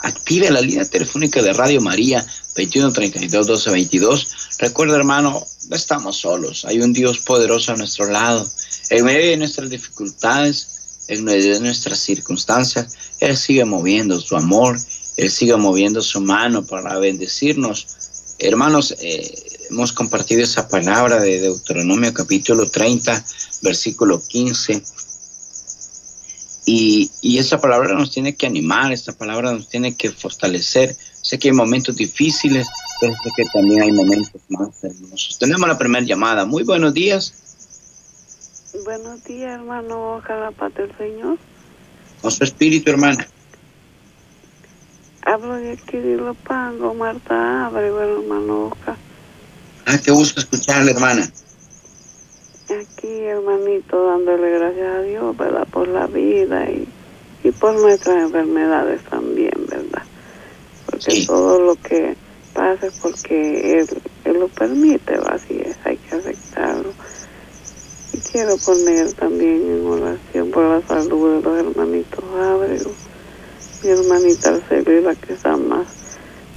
active 0.00 0.50
la 0.50 0.60
línea 0.60 0.84
telefónica 0.84 1.40
de 1.40 1.54
Radio 1.54 1.80
María 1.80 2.24
21 2.54 2.92
32 2.92 3.46
12 3.46 3.70
22. 3.70 4.28
Recuerda, 4.58 4.96
hermano, 4.96 5.42
no 5.70 5.74
estamos 5.76 6.18
solos. 6.18 6.66
Hay 6.66 6.82
un 6.82 6.92
Dios 6.92 7.20
poderoso 7.20 7.72
a 7.72 7.76
nuestro 7.76 8.04
lado. 8.04 8.46
En 8.90 9.06
medio 9.06 9.30
de 9.30 9.38
nuestras 9.38 9.70
dificultades, 9.70 11.06
en 11.08 11.24
medio 11.24 11.54
de 11.54 11.60
nuestras 11.60 11.98
circunstancias, 11.98 12.92
Él 13.20 13.38
sigue 13.38 13.64
moviendo 13.64 14.20
su 14.20 14.36
amor, 14.36 14.78
Él 15.16 15.30
sigue 15.30 15.56
moviendo 15.56 16.02
su 16.02 16.20
mano 16.20 16.62
para 16.66 16.98
bendecirnos. 16.98 17.86
Hermanos, 18.38 18.94
eh, 19.00 19.52
hemos 19.70 19.92
compartido 19.92 20.42
esa 20.42 20.68
palabra 20.68 21.20
de 21.20 21.40
Deuteronomio 21.40 22.12
capítulo 22.12 22.70
30, 22.70 23.24
versículo 23.62 24.22
15. 24.26 24.82
Y, 26.66 27.10
y 27.20 27.38
esa 27.38 27.60
palabra 27.60 27.94
nos 27.94 28.10
tiene 28.10 28.34
que 28.34 28.46
animar, 28.46 28.92
esta 28.92 29.12
palabra 29.12 29.52
nos 29.52 29.68
tiene 29.68 29.94
que 29.96 30.10
fortalecer 30.10 30.96
Sé 31.24 31.38
que 31.38 31.48
hay 31.48 31.54
momentos 31.54 31.96
difíciles, 31.96 32.68
pero 33.00 33.14
sé 33.14 33.30
que 33.34 33.44
también 33.46 33.80
hay 33.80 33.92
momentos 33.92 34.42
más 34.50 34.84
hermosos. 34.84 35.38
Tenemos 35.38 35.66
la 35.66 35.78
primera 35.78 36.04
llamada. 36.04 36.44
Muy 36.44 36.64
buenos 36.64 36.92
días. 36.92 37.32
Buenos 38.84 39.24
días, 39.24 39.52
hermano. 39.52 40.16
Ojalá 40.16 40.50
paz 40.50 40.74
del 40.74 40.94
Señor. 40.98 41.38
Con 42.20 42.30
su 42.30 42.44
espíritu, 42.44 42.90
hermana. 42.90 43.26
Hablo 45.22 45.54
de 45.54 45.72
aquí 45.72 45.96
de 45.96 46.16
Lopango, 46.18 46.92
Marta 46.92 47.66
Abrego, 47.68 48.00
hermano 48.00 48.66
Oca. 48.66 48.98
Ah, 49.86 49.98
qué 50.02 50.10
gusto 50.10 50.40
escucharle, 50.40 50.92
hermana. 50.92 51.30
Aquí, 52.70 53.20
hermanito, 53.24 54.06
dándole 54.06 54.50
gracias 54.58 54.96
a 54.96 55.02
Dios, 55.02 55.36
¿verdad? 55.36 55.66
Por 55.70 55.88
la 55.88 56.06
vida 56.06 56.70
y, 56.70 56.88
y 57.42 57.50
por 57.50 57.74
nuestras 57.74 58.16
enfermedades 58.22 59.02
también, 59.04 59.66
¿verdad? 59.68 60.02
porque 60.94 61.24
todo 61.26 61.60
lo 61.60 61.74
que 61.76 62.16
pasa 62.52 62.86
es 62.86 62.94
porque 63.00 63.80
él, 63.80 63.88
él 64.24 64.38
lo 64.38 64.48
permite, 64.48 65.14
así 65.26 65.60
es, 65.64 65.76
hay 65.84 65.96
que 65.96 66.16
aceptarlo. 66.16 66.92
Y 68.12 68.18
quiero 68.18 68.56
poner 68.58 69.12
también 69.14 69.62
en 69.70 69.86
oración 69.86 70.50
por 70.50 70.64
la 70.64 70.86
salud 70.86 71.36
de 71.36 71.42
los 71.42 71.58
hermanitos 71.58 72.24
Ábrego, 72.24 72.92
mi 73.82 73.90
hermanita 73.90 74.50
Arcelila 74.50 75.14
que 75.16 75.32
está 75.32 75.56
más 75.56 76.03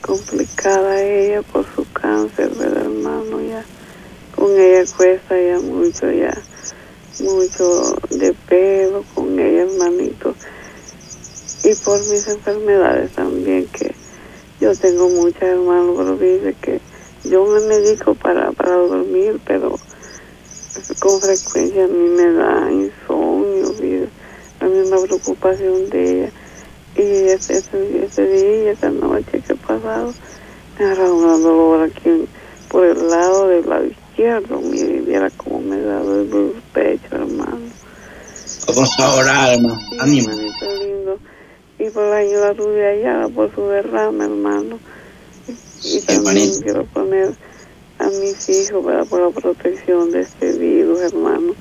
complicada 0.02 1.02
ella 1.02 1.42
por 1.42 1.66
su 1.76 1.86
cáncer, 1.92 2.50
¿verdad, 2.58 2.84
hermano? 2.84 3.42
Ya 3.42 3.66
con 4.36 4.52
ella 4.52 4.84
cuesta 4.96 5.36
ya 5.40 5.60
mucho, 5.60 6.12
ya 6.12 6.34
mucho 7.20 7.96
de 8.10 8.34
pelo 8.48 9.04
con 9.14 9.40
ella, 9.40 9.64
hermanito. 9.64 10.36
Y 11.64 11.74
por 11.76 12.00
mis 12.00 12.28
enfermedades 12.28 13.12
también 13.12 13.68
que 13.68 13.94
yo 14.60 14.76
tengo 14.76 15.10
muchas 15.10 15.44
hermanos, 15.44 15.96
pero 15.98 16.18
dice 16.18 16.56
que 16.62 16.82
yo 17.24 17.46
me 17.46 17.60
medico 17.62 18.16
para, 18.16 18.52
para 18.52 18.76
dormir, 18.76 19.40
pero 19.46 19.78
con 21.00 21.20
frecuencia 21.20 21.86
a 21.86 21.88
mí 21.88 22.10
me 22.10 22.32
da 22.32 22.72
insomnio, 22.72 23.74
la 24.60 24.68
misma 24.68 25.02
preocupación 25.02 25.90
de 25.90 26.12
ella. 26.12 26.32
Y 26.96 27.02
ese, 27.02 27.58
ese, 27.58 28.28
día, 28.28 28.72
esa 28.72 28.90
noche 28.90 29.42
que 29.46 29.54
pasado, 29.68 30.14
me 30.80 30.86
ha 30.86 30.96
dado 30.96 31.16
un 31.16 31.44
dolor 31.44 31.90
aquí 31.90 32.28
por 32.70 32.86
el 32.86 33.10
lado 33.10 33.48
del 33.50 33.70
lado 33.70 33.86
izquierdo. 33.86 34.60
Mire, 34.62 35.02
viera 35.02 35.30
cómo 35.38 35.62
me 35.62 35.80
da 35.82 36.02
el 36.02 36.54
pecho, 36.74 37.08
hermano. 37.12 37.60
Vamos 38.68 39.00
a 39.00 39.16
orar, 39.16 39.54
hermano. 39.54 39.80
Ánimo 40.00 40.30
y 41.80 41.90
por 41.90 42.04
la 42.04 42.18
ayuda 42.18 42.54
Rubia 42.54 42.90
Ayala 42.90 43.30
por 43.30 43.54
su 43.54 43.62
derrama, 43.68 44.26
hermano. 44.26 44.80
Y, 45.84 46.02
también 46.02 46.52
quiero 46.62 46.86
poner 46.86 47.34
a 48.00 48.08
mis 48.08 48.50
hijos 48.50 48.84
para 48.84 49.06
por 49.06 49.22
la 49.22 49.30
protección 49.30 50.12
de 50.12 50.22
este 50.22 50.54
virus, 50.54 51.02
hermano. 51.02 51.54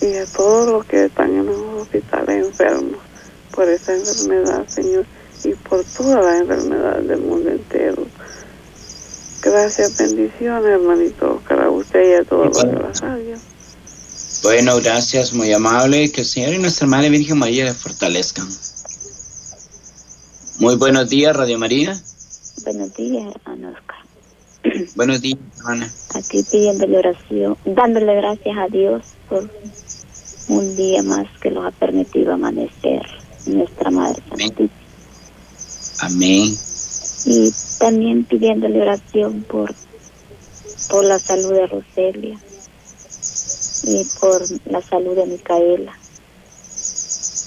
Y 0.00 0.14
a 0.16 0.26
todos 0.26 0.68
los 0.68 0.84
que 0.84 1.06
están 1.06 1.34
en 1.34 1.46
los 1.46 1.56
hospitales 1.82 2.46
enfermos 2.46 2.98
por 3.52 3.68
esta 3.68 3.94
enfermedad, 3.94 4.66
Señor, 4.68 5.06
y 5.44 5.54
por 5.54 5.84
todas 5.84 6.24
las 6.24 6.40
enfermedades 6.40 7.08
del 7.08 7.20
mundo 7.20 7.50
entero. 7.50 8.06
Gracias, 9.42 9.98
bendiciones, 9.98 10.64
hermanito, 10.64 11.42
para 11.46 11.68
usted 11.70 12.10
y 12.10 12.14
a 12.14 12.24
todos 12.24 12.46
los 12.46 12.62
de 12.62 12.72
la 12.72 12.92
radio. 12.92 13.36
Bueno, 14.42 14.76
gracias, 14.82 15.32
muy 15.34 15.52
amable. 15.52 16.10
Que 16.10 16.22
el 16.22 16.26
Señor 16.26 16.54
y 16.54 16.58
nuestra 16.58 16.86
Madre 16.86 17.10
Virgen 17.10 17.38
María 17.38 17.64
le 17.66 17.74
fortalezcan. 17.74 18.46
Muy 20.58 20.76
buenos 20.76 21.10
días, 21.10 21.36
Radio 21.36 21.58
María. 21.58 22.00
Buenos 22.64 22.94
días, 22.94 23.34
hermano 23.34 23.68
Oscar. 23.68 23.96
Buenos 24.96 25.20
días, 25.20 25.38
hermana. 25.58 25.92
Aquí 26.14 26.42
pidiéndole 26.50 26.98
oración, 26.98 27.56
dándole 27.66 28.14
gracias 28.14 28.56
a 28.56 28.66
Dios 28.68 29.02
por 29.28 29.50
un 30.48 30.76
día 30.76 31.02
más 31.02 31.26
que 31.40 31.50
nos 31.50 31.66
ha 31.66 31.70
permitido 31.70 32.32
amanecer 32.32 33.02
nuestra 33.46 33.90
Madre 33.90 34.22
Santísima. 34.30 34.83
Amén. 36.04 36.54
Y 37.24 37.50
también 37.78 38.26
pidiéndole 38.26 38.82
oración 38.82 39.42
por, 39.44 39.74
por 40.90 41.02
la 41.02 41.18
salud 41.18 41.54
de 41.54 41.66
Roselia 41.66 42.38
y 43.84 44.04
por 44.20 44.42
la 44.66 44.82
salud 44.82 45.16
de 45.16 45.24
Micaela 45.24 45.98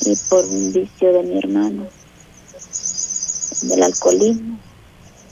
y 0.06 0.16
por 0.28 0.44
un 0.46 0.74
vicio 0.74 1.14
de 1.14 1.22
mi 1.22 1.38
hermano 1.38 1.88
del 3.62 3.84
alcoholismo 3.84 4.60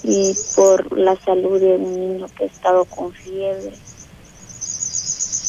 y 0.04 0.36
por 0.56 0.96
la 0.96 1.16
salud 1.16 1.60
de 1.60 1.78
un 1.78 2.00
niño 2.00 2.28
que 2.38 2.44
ha 2.44 2.48
estado 2.48 2.86
con 2.86 3.12
fiebre 3.12 3.74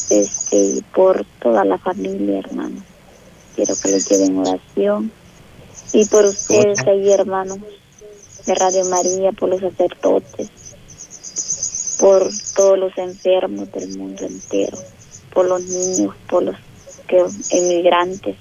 este 0.08 0.56
y 0.56 0.80
por 0.94 1.26
toda 1.42 1.62
la 1.66 1.76
familia 1.76 2.38
hermano 2.38 2.82
quiero 3.54 3.74
que 3.76 3.90
les 3.90 4.08
lleven 4.08 4.38
oración 4.38 5.12
y 5.96 6.04
por 6.04 6.26
ustedes 6.26 6.78
ahí 6.86 7.10
hermanos 7.10 7.58
de 8.44 8.54
Radio 8.54 8.84
María 8.84 9.32
por 9.32 9.48
los 9.48 9.62
sacerdotes 9.62 10.50
por 11.98 12.28
todos 12.54 12.78
los 12.78 12.98
enfermos 12.98 13.72
del 13.72 13.96
mundo 13.96 14.26
entero 14.26 14.76
por 15.32 15.46
los 15.46 15.62
niños 15.62 16.14
por 16.28 16.42
los 16.42 16.56
que 17.08 17.24
emigrantes 17.50 18.36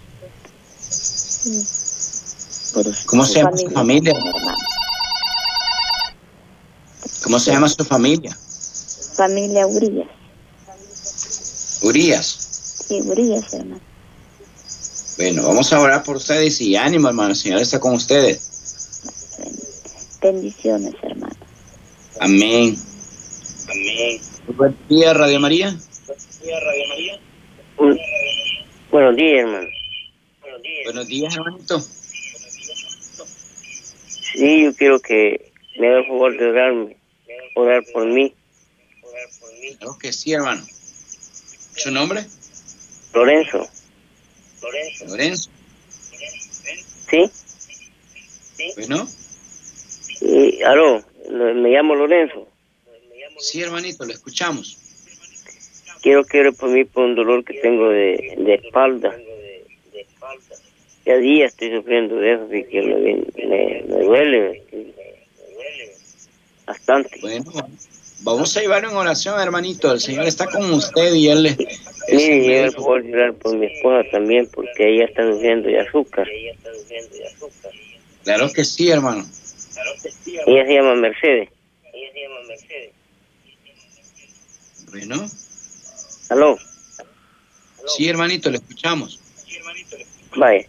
¿Cómo 3.06 3.24
se 3.26 3.40
llama 3.40 3.56
su 3.56 3.70
familia? 3.70 4.14
¿Cómo 7.24 7.40
se 7.40 7.52
llama 7.52 7.70
su 7.70 7.86
familia? 7.86 8.38
Familia 9.16 9.66
Urias. 9.66 10.08
Urias. 11.84 12.26
Sí, 12.88 13.02
Urias, 13.02 13.54
hermano. 13.54 13.95
Bueno, 15.18 15.44
vamos 15.44 15.72
a 15.72 15.80
orar 15.80 16.04
por 16.04 16.18
ustedes 16.18 16.60
y 16.60 16.76
ánimo, 16.76 17.08
hermano. 17.08 17.30
El 17.30 17.36
Señor 17.36 17.62
está 17.62 17.80
con 17.80 17.94
ustedes. 17.94 18.52
Bendiciones, 20.22 20.94
hermano. 21.02 21.36
Amén. 22.20 22.76
Amén. 23.70 24.22
Buen 24.58 24.78
día, 24.90 25.14
Radio 25.14 25.40
María. 25.40 25.78
Buen 26.08 26.20
día, 26.44 26.60
Radio 26.60 26.88
María. 26.90 27.20
Buenos 28.92 29.16
días, 29.16 29.40
hermano. 29.40 29.68
Buenos 30.84 31.08
días, 31.08 31.36
hermanito. 31.36 31.80
Sí, 34.34 34.64
yo 34.64 34.76
quiero 34.76 35.00
que 35.00 35.52
me 35.80 35.88
haga 35.88 36.00
el 36.00 36.08
favor 36.08 36.38
de 36.38 36.46
orarme, 36.46 36.98
orar 37.56 37.84
por 37.94 38.06
mí. 38.06 38.34
Claro 39.80 39.98
que 39.98 40.12
sí, 40.12 40.34
hermano. 40.34 40.66
¿Su 41.76 41.92
nombre? 41.92 42.26
Lorenzo. 43.14 43.68
Lorenzo. 44.66 45.06
Lorenzo. 45.06 45.50
¿Sí? 47.10 47.32
Bueno. 48.76 49.08
Sí, 49.08 50.60
aló, 50.64 51.04
me 51.30 51.70
llamo 51.70 51.96
Lorenzo. 51.96 52.48
Sí, 53.40 53.62
hermanito, 53.62 54.06
lo 54.06 54.14
escuchamos. 54.14 54.78
Quiero 56.02 56.24
que 56.24 56.40
ore 56.40 56.52
por 56.52 56.70
mí 56.70 56.86
por 56.86 57.06
un 57.06 57.16
dolor 57.16 57.44
que 57.44 57.56
tengo 57.56 57.90
de, 57.90 58.36
de 58.38 58.54
espalda 58.56 59.16
ya 61.06 61.18
día 61.18 61.46
estoy 61.46 61.72
sufriendo 61.72 62.16
de 62.16 62.34
eso, 62.34 62.46
así 62.46 62.64
que 62.64 62.82
me, 62.82 63.84
me, 63.88 64.04
duele. 64.04 64.64
bastante. 66.66 67.20
Bueno, 67.22 67.52
vamos 68.26 68.58
a 68.58 68.62
llevarlo 68.62 68.90
en 68.90 68.98
oración, 68.98 69.40
hermanito. 69.40 69.92
El 69.92 70.02
Señor 70.02 70.26
está 70.26 70.48
con 70.48 70.74
usted 70.74 71.14
y 71.14 71.30
Él 71.30 71.44
le... 71.44 71.58
Mire, 72.12 72.66
yo 72.66 72.74
puedo 72.74 73.00
llorar 73.00 73.34
por 73.36 73.56
mi 73.56 73.68
esposa 73.68 74.10
también 74.12 74.50
porque 74.54 74.94
ella 74.94 75.06
está 75.06 75.26
sufriendo 75.32 75.70
de 75.70 75.80
azúcar. 75.80 76.28
Claro 78.24 78.52
que 78.52 78.66
sí, 78.66 78.90
hermano. 78.90 79.26
Ella 80.48 80.66
se 80.66 80.74
llama 80.74 80.96
Mercedes. 80.96 81.50
Bueno, 84.90 85.30
¿Aló? 86.30 86.58
sí, 87.88 88.08
hermanito, 88.08 88.50
le 88.50 88.58
escuchamos. 88.58 89.20
Vaya. 90.36 90.66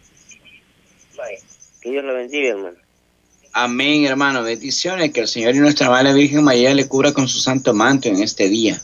Que 1.81 1.91
Dios 1.91 2.05
la 2.05 2.13
bendiga, 2.13 2.51
hermano. 2.51 2.86
Amén, 3.59 4.05
hermano. 4.05 4.43
Bendiciones. 4.43 5.15
Que 5.15 5.21
el 5.21 5.29
Señor 5.29 5.57
y 5.57 5.61
nuestra 5.61 5.89
Madre 5.89 6.13
Virgen 6.13 6.45
María 6.45 6.75
le 6.75 6.87
cubra 6.87 7.15
con 7.15 7.27
su 7.27 7.39
santo 7.39 7.73
manto 7.73 8.07
en 8.07 8.23
este 8.23 8.51
día. 8.51 8.79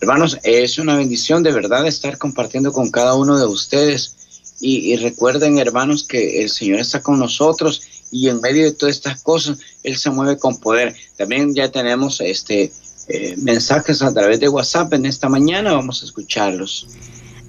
Hermanos, 0.00 0.38
es 0.42 0.78
una 0.78 0.96
bendición 0.96 1.42
de 1.42 1.52
verdad 1.52 1.86
estar 1.86 2.16
compartiendo 2.16 2.72
con 2.72 2.90
cada 2.90 3.14
uno 3.14 3.38
de 3.38 3.44
ustedes. 3.44 4.16
Y, 4.58 4.96
recuerden, 4.96 5.58
hermanos, 5.58 6.04
que 6.04 6.40
el 6.40 6.48
Señor 6.48 6.80
está 6.80 7.02
con 7.02 7.18
nosotros 7.18 7.82
y 8.10 8.30
en 8.30 8.40
medio 8.40 8.64
de 8.64 8.72
todas 8.72 8.96
estas 8.96 9.20
cosas, 9.20 9.58
Él 9.82 9.98
se 9.98 10.08
mueve 10.08 10.38
con 10.38 10.58
poder. 10.58 10.96
También 11.18 11.54
ya 11.54 11.70
tenemos 11.70 12.22
este 12.22 12.72
eh, 13.08 13.34
mensajes 13.36 14.00
a 14.00 14.14
través 14.14 14.40
de 14.40 14.48
WhatsApp 14.48 14.94
en 14.94 15.04
esta 15.04 15.28
mañana. 15.28 15.74
Vamos 15.74 16.00
a 16.00 16.06
escucharlos. 16.06 16.86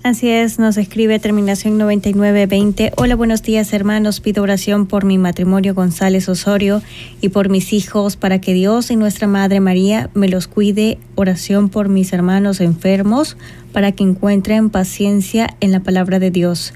Así 0.08 0.32
nos 0.58 0.78
escribe 0.78 1.20
terminación 1.20 1.78
9920. 1.78 2.94
Hola, 2.96 3.18
buenos 3.18 3.44
días 3.44 3.74
hermanos. 3.74 4.22
Pido 4.22 4.42
oración 4.42 4.86
por 4.86 5.04
mi 5.04 5.18
matrimonio 5.18 5.76
González 5.76 6.30
Osorio 6.30 6.82
y 7.20 7.28
por 7.28 7.50
mis 7.50 7.74
hijos 7.74 8.16
para 8.16 8.40
que 8.40 8.54
Dios 8.54 8.90
y 8.90 8.96
nuestra 8.96 9.28
Madre 9.28 9.60
María 9.60 10.10
me 10.14 10.30
los 10.30 10.48
cuide. 10.48 10.98
Oración 11.16 11.68
por 11.68 11.90
mis 11.90 12.14
hermanos 12.14 12.62
enfermos 12.62 13.36
para 13.74 13.92
que 13.92 14.06
encuentren 14.06 14.70
paciencia 14.70 15.58
en 15.60 15.74
la 15.74 15.82
palabra 15.82 16.20
de 16.20 16.32
Dios. 16.32 16.74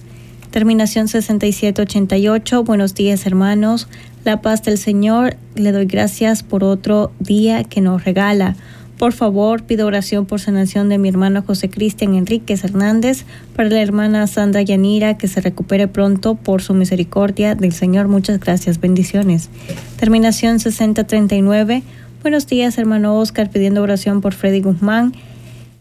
Terminación 0.49 1.07
6788. 1.07 2.65
Buenos 2.65 2.95
días 2.95 3.25
hermanos. 3.25 3.87
La 4.25 4.41
paz 4.41 4.61
del 4.63 4.77
Señor. 4.77 5.37
Le 5.55 5.71
doy 5.71 5.85
gracias 5.85 6.43
por 6.43 6.65
otro 6.65 7.13
día 7.19 7.63
que 7.63 7.79
nos 7.79 8.03
regala. 8.03 8.57
Por 9.01 9.13
favor, 9.13 9.63
pido 9.63 9.87
oración 9.87 10.27
por 10.27 10.39
sanación 10.39 10.87
de 10.87 10.99
mi 10.99 11.09
hermano 11.09 11.41
José 11.41 11.71
Cristian 11.71 12.13
Enríquez 12.13 12.63
Hernández, 12.63 13.25
para 13.55 13.67
la 13.67 13.81
hermana 13.81 14.27
Sandra 14.27 14.61
Yanira, 14.61 15.17
que 15.17 15.27
se 15.27 15.41
recupere 15.41 15.87
pronto 15.87 16.35
por 16.35 16.61
su 16.61 16.75
misericordia 16.75 17.55
del 17.55 17.73
Señor. 17.73 18.07
Muchas 18.07 18.39
gracias, 18.39 18.79
bendiciones. 18.79 19.49
Terminación 19.97 20.59
6039. 20.59 21.81
Buenos 22.21 22.45
días, 22.45 22.77
hermano 22.77 23.17
Oscar, 23.17 23.49
pidiendo 23.49 23.81
oración 23.81 24.21
por 24.21 24.35
Freddy 24.35 24.61
Guzmán, 24.61 25.15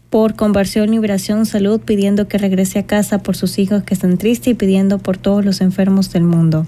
por 0.09 0.33
conversión, 0.35 0.89
liberación, 0.89 1.45
salud, 1.45 1.79
pidiendo 1.79 2.27
que 2.27 2.39
regrese 2.39 2.79
a 2.79 2.87
casa 2.87 3.21
por 3.21 3.35
sus 3.35 3.59
hijos 3.59 3.83
que 3.83 3.93
están 3.93 4.17
tristes 4.17 4.53
y 4.53 4.55
pidiendo 4.55 4.97
por 4.97 5.17
todos 5.17 5.45
los 5.45 5.61
enfermos 5.61 6.11
del 6.11 6.23
mundo. 6.23 6.65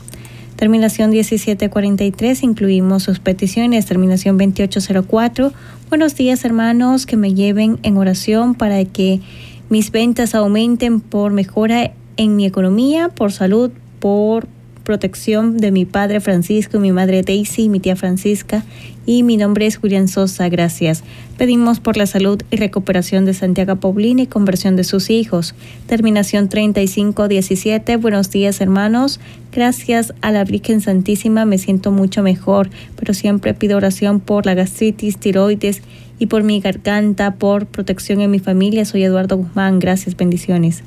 Terminación 0.55 1.09
1743, 1.09 2.43
incluimos 2.43 3.03
sus 3.03 3.19
peticiones. 3.19 3.85
Terminación 3.85 4.37
2804. 4.37 5.51
Buenos 5.93 6.15
días 6.15 6.43
hermanos, 6.43 7.05
que 7.05 7.17
me 7.17 7.35
lleven 7.35 7.77
en 7.83 7.97
oración 7.97 8.55
para 8.55 8.83
que 8.83 9.21
mis 9.69 9.91
ventas 9.91 10.33
aumenten 10.33 10.99
por 10.99 11.31
mejora 11.31 11.91
en 12.17 12.35
mi 12.35 12.47
economía, 12.47 13.09
por 13.09 13.31
salud, 13.31 13.69
por 13.99 14.47
protección 14.83 15.57
de 15.57 15.71
mi 15.71 15.85
padre 15.85 16.19
Francisco, 16.19 16.79
mi 16.79 16.91
madre 16.91 17.21
Daisy, 17.21 17.69
mi 17.69 17.79
tía 17.79 17.95
Francisca 17.95 18.63
y 19.05 19.23
mi 19.23 19.37
nombre 19.37 19.65
es 19.65 19.77
Julián 19.77 20.07
Sosa, 20.07 20.47
gracias. 20.49 21.03
Pedimos 21.37 21.79
por 21.79 21.97
la 21.97 22.05
salud 22.05 22.41
y 22.51 22.57
recuperación 22.57 23.25
de 23.25 23.33
Santiago 23.33 23.75
Paulina 23.77 24.21
y 24.21 24.27
conversión 24.27 24.75
de 24.75 24.83
sus 24.83 25.09
hijos. 25.09 25.55
Terminación 25.87 26.47
3517. 26.47 27.97
Buenos 27.97 28.29
días, 28.29 28.61
hermanos. 28.61 29.19
Gracias 29.51 30.13
a 30.21 30.31
la 30.31 30.43
Virgen 30.43 30.81
Santísima 30.81 31.45
me 31.45 31.57
siento 31.57 31.91
mucho 31.91 32.23
mejor, 32.23 32.69
pero 32.95 33.13
siempre 33.13 33.53
pido 33.53 33.77
oración 33.77 34.19
por 34.19 34.45
la 34.45 34.53
gastritis, 34.53 35.17
tiroides 35.17 35.81
y 36.19 36.27
por 36.27 36.43
mi 36.43 36.59
garganta, 36.59 37.35
por 37.35 37.65
protección 37.65 38.21
en 38.21 38.31
mi 38.31 38.39
familia. 38.39 38.85
Soy 38.85 39.03
Eduardo 39.03 39.37
Guzmán. 39.37 39.79
Gracias, 39.79 40.15
bendiciones. 40.15 40.83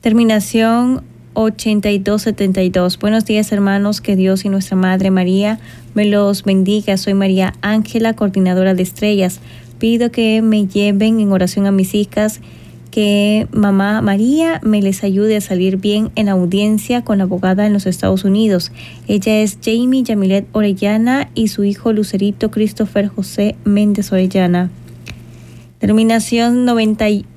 Terminación 0.00 1.02
8272. 1.42 2.98
Buenos 2.98 3.24
días 3.24 3.50
hermanos, 3.50 4.00
que 4.00 4.14
Dios 4.14 4.44
y 4.44 4.50
nuestra 4.50 4.76
Madre 4.76 5.10
María 5.10 5.58
me 5.94 6.04
los 6.04 6.44
bendiga. 6.44 6.96
Soy 6.98 7.14
María 7.14 7.54
Ángela, 7.62 8.12
coordinadora 8.14 8.74
de 8.74 8.82
estrellas. 8.82 9.40
Pido 9.78 10.10
que 10.10 10.42
me 10.42 10.66
lleven 10.66 11.18
en 11.18 11.32
oración 11.32 11.66
a 11.66 11.72
mis 11.72 11.94
hijas, 11.94 12.40
que 12.90 13.48
mamá 13.52 14.02
María 14.02 14.60
me 14.62 14.82
les 14.82 15.02
ayude 15.02 15.36
a 15.36 15.40
salir 15.40 15.78
bien 15.78 16.10
en 16.14 16.28
audiencia 16.28 17.02
con 17.02 17.18
la 17.18 17.24
abogada 17.24 17.66
en 17.66 17.72
los 17.72 17.86
Estados 17.86 18.24
Unidos. 18.24 18.70
Ella 19.08 19.40
es 19.40 19.58
Jamie 19.64 20.02
Yamilet 20.02 20.46
Orellana 20.52 21.30
y 21.34 21.48
su 21.48 21.64
hijo 21.64 21.94
Lucerito 21.94 22.50
Christopher 22.50 23.08
José 23.08 23.56
Méndez 23.64 24.12
Orellana. 24.12 24.70
Terminación 25.78 26.66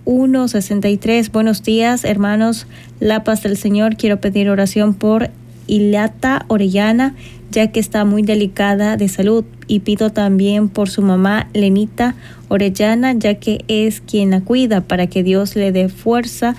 9163. 0.05 1.31
Buenos 1.31 1.63
días, 1.63 2.03
hermanos. 2.03 2.67
La 2.99 3.23
paz 3.23 3.43
del 3.43 3.57
Señor. 3.57 3.95
Quiero 3.95 4.19
pedir 4.19 4.49
oración 4.49 4.93
por 4.93 5.29
Ilata 5.67 6.45
Orellana, 6.49 7.15
ya 7.51 7.71
que 7.71 7.79
está 7.79 8.03
muy 8.03 8.21
delicada 8.21 8.97
de 8.97 9.07
salud. 9.07 9.45
Y 9.67 9.79
pido 9.79 10.11
también 10.11 10.67
por 10.67 10.89
su 10.89 11.01
mamá 11.01 11.47
Lenita 11.53 12.15
Orellana, 12.49 13.13
ya 13.13 13.35
que 13.35 13.63
es 13.67 14.01
quien 14.01 14.31
la 14.31 14.41
cuida, 14.41 14.81
para 14.81 15.07
que 15.07 15.23
Dios 15.23 15.55
le 15.55 15.71
dé 15.71 15.87
fuerza 15.87 16.55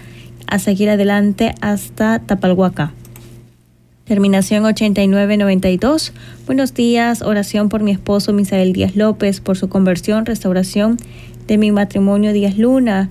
a 0.46 0.58
seguir 0.58 0.88
adelante 0.88 1.54
hasta 1.60 2.20
Tapalhuaca. 2.20 2.92
Terminación 4.04 4.64
8992. 4.64 6.12
Buenos 6.46 6.74
días. 6.74 7.22
Oración 7.22 7.68
por 7.70 7.82
mi 7.82 7.90
esposo 7.90 8.32
Misael 8.32 8.72
Díaz 8.72 8.96
López, 8.96 9.40
por 9.40 9.56
su 9.56 9.68
conversión, 9.68 10.26
restauración 10.26 10.98
de 11.46 11.58
mi 11.58 11.72
matrimonio 11.72 12.32
Díaz 12.32 12.58
Luna. 12.58 13.10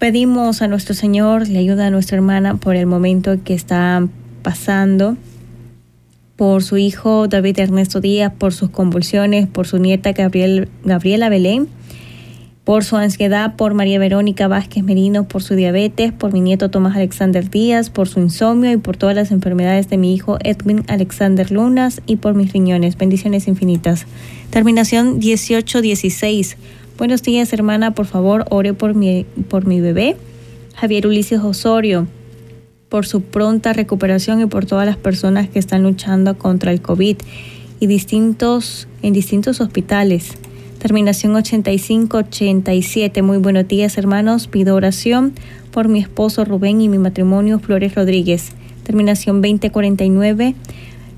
Pedimos 0.00 0.62
a 0.62 0.66
nuestro 0.66 0.94
Señor, 0.94 1.46
le 1.46 1.58
ayuda 1.58 1.88
a 1.88 1.90
nuestra 1.90 2.16
hermana 2.16 2.56
por 2.56 2.74
el 2.74 2.86
momento 2.86 3.36
que 3.44 3.52
está 3.52 4.08
pasando, 4.40 5.18
por 6.36 6.62
su 6.62 6.78
hijo 6.78 7.28
David 7.28 7.58
Ernesto 7.58 8.00
Díaz, 8.00 8.32
por 8.32 8.54
sus 8.54 8.70
convulsiones, 8.70 9.46
por 9.46 9.66
su 9.66 9.76
nieta 9.76 10.12
Gabriel, 10.12 10.70
Gabriela 10.84 11.28
Belén, 11.28 11.68
por 12.64 12.82
su 12.82 12.96
ansiedad, 12.96 13.56
por 13.56 13.74
María 13.74 13.98
Verónica 13.98 14.48
Vázquez 14.48 14.82
Merino, 14.84 15.28
por 15.28 15.42
su 15.42 15.54
diabetes, 15.54 16.12
por 16.12 16.32
mi 16.32 16.40
nieto 16.40 16.70
Tomás 16.70 16.96
Alexander 16.96 17.50
Díaz, 17.50 17.90
por 17.90 18.08
su 18.08 18.20
insomnio 18.20 18.72
y 18.72 18.78
por 18.78 18.96
todas 18.96 19.14
las 19.14 19.30
enfermedades 19.30 19.90
de 19.90 19.98
mi 19.98 20.14
hijo 20.14 20.38
Edwin 20.42 20.82
Alexander 20.88 21.50
Lunas 21.50 22.00
y 22.06 22.16
por 22.16 22.32
mis 22.32 22.54
riñones. 22.54 22.96
Bendiciones 22.96 23.48
infinitas. 23.48 24.06
Terminación 24.48 25.18
1816. 25.18 26.56
Buenos 27.00 27.22
días, 27.22 27.50
hermana. 27.54 27.94
Por 27.94 28.04
favor, 28.04 28.44
ore 28.50 28.74
por 28.74 28.94
mi, 28.94 29.24
por 29.48 29.64
mi 29.64 29.80
bebé, 29.80 30.18
Javier 30.74 31.06
Ulises 31.06 31.40
Osorio, 31.40 32.06
por 32.90 33.06
su 33.06 33.22
pronta 33.22 33.72
recuperación 33.72 34.42
y 34.42 34.44
por 34.44 34.66
todas 34.66 34.84
las 34.84 34.98
personas 34.98 35.48
que 35.48 35.58
están 35.58 35.82
luchando 35.82 36.36
contra 36.36 36.72
el 36.72 36.82
COVID 36.82 37.16
y 37.80 37.86
distintos, 37.86 38.86
en 39.00 39.14
distintos 39.14 39.62
hospitales. 39.62 40.34
Terminación 40.78 41.34
8587. 41.36 43.22
Muy 43.22 43.38
buenos 43.38 43.66
días, 43.66 43.96
hermanos. 43.96 44.46
Pido 44.46 44.74
oración 44.74 45.32
por 45.70 45.88
mi 45.88 46.00
esposo 46.00 46.44
Rubén 46.44 46.82
y 46.82 46.90
mi 46.90 46.98
matrimonio 46.98 47.60
Flores 47.60 47.94
Rodríguez. 47.94 48.50
Terminación 48.82 49.40
2049. 49.40 50.54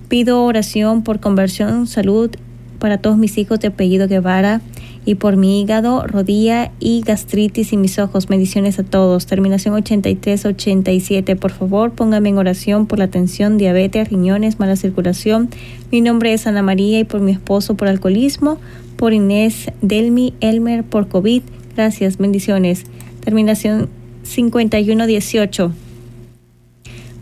Pido 0.06 0.44
oración 0.44 1.02
por 1.02 1.18
conversión, 1.18 1.88
salud 1.88 2.30
para 2.78 2.98
todos 2.98 3.18
mis 3.18 3.36
hijos 3.36 3.58
de 3.58 3.66
apellido 3.66 4.06
Guevara 4.06 4.60
y 5.04 5.16
por 5.16 5.36
mi 5.36 5.60
hígado, 5.60 6.06
rodilla 6.06 6.70
y 6.78 7.02
gastritis 7.02 7.72
y 7.72 7.76
mis 7.76 7.98
ojos. 7.98 8.28
Bendiciones 8.28 8.78
a 8.78 8.84
todos. 8.84 9.26
Terminación 9.26 9.74
8387. 9.74 11.34
Por 11.36 11.50
favor, 11.50 11.90
póngame 11.92 12.28
en 12.28 12.38
oración 12.38 12.86
por 12.86 12.98
la 12.98 13.08
tensión, 13.08 13.58
diabetes, 13.58 14.10
riñones, 14.10 14.60
mala 14.60 14.76
circulación. 14.76 15.50
Mi 15.90 16.00
nombre 16.00 16.32
es 16.32 16.46
Ana 16.46 16.62
María 16.62 17.00
y 17.00 17.04
por 17.04 17.20
mi 17.20 17.32
esposo 17.32 17.74
por 17.74 17.88
alcoholismo, 17.88 18.58
por 18.96 19.12
Inés 19.12 19.72
Delmi 19.80 20.34
Elmer 20.40 20.84
por 20.84 21.08
COVID. 21.08 21.42
Gracias, 21.74 22.18
bendiciones. 22.18 22.84
Terminación 23.24 23.88
5118. 24.22 25.72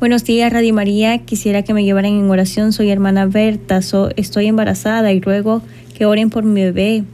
Buenos 0.01 0.25
días, 0.25 0.53
Radio 0.53 0.75
María. 0.75 1.19
Quisiera 1.19 1.63
que 1.63 1.73
me 1.73 1.85
llevaran 1.85 2.13
en 2.13 2.31
oración. 2.31 2.73
Soy 2.73 2.91
hermana 2.91 3.27
Berta. 3.27 3.81
estoy 4.17 4.47
embarazada 4.47 5.13
y 5.13 5.21
ruego 5.21 5.63
que 5.97 6.05
oren 6.05 6.31
por 6.31 6.45
mi 6.45 6.63
bebé 6.63 7.05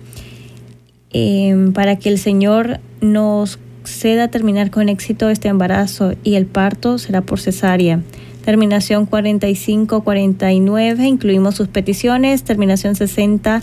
eh, 1.18 1.70
para 1.72 1.96
que 1.96 2.10
el 2.10 2.18
Señor 2.18 2.78
nos 3.00 3.58
ceda 3.84 4.28
terminar 4.28 4.70
con 4.70 4.90
éxito 4.90 5.30
este 5.30 5.48
embarazo 5.48 6.12
y 6.22 6.34
el 6.34 6.44
parto 6.44 6.98
será 6.98 7.22
por 7.22 7.40
cesárea. 7.40 8.02
terminación 8.44 9.06
4549, 9.06 11.06
incluimos 11.06 11.54
sus 11.54 11.68
peticiones, 11.68 12.42
terminación 12.42 12.96
60. 12.96 13.62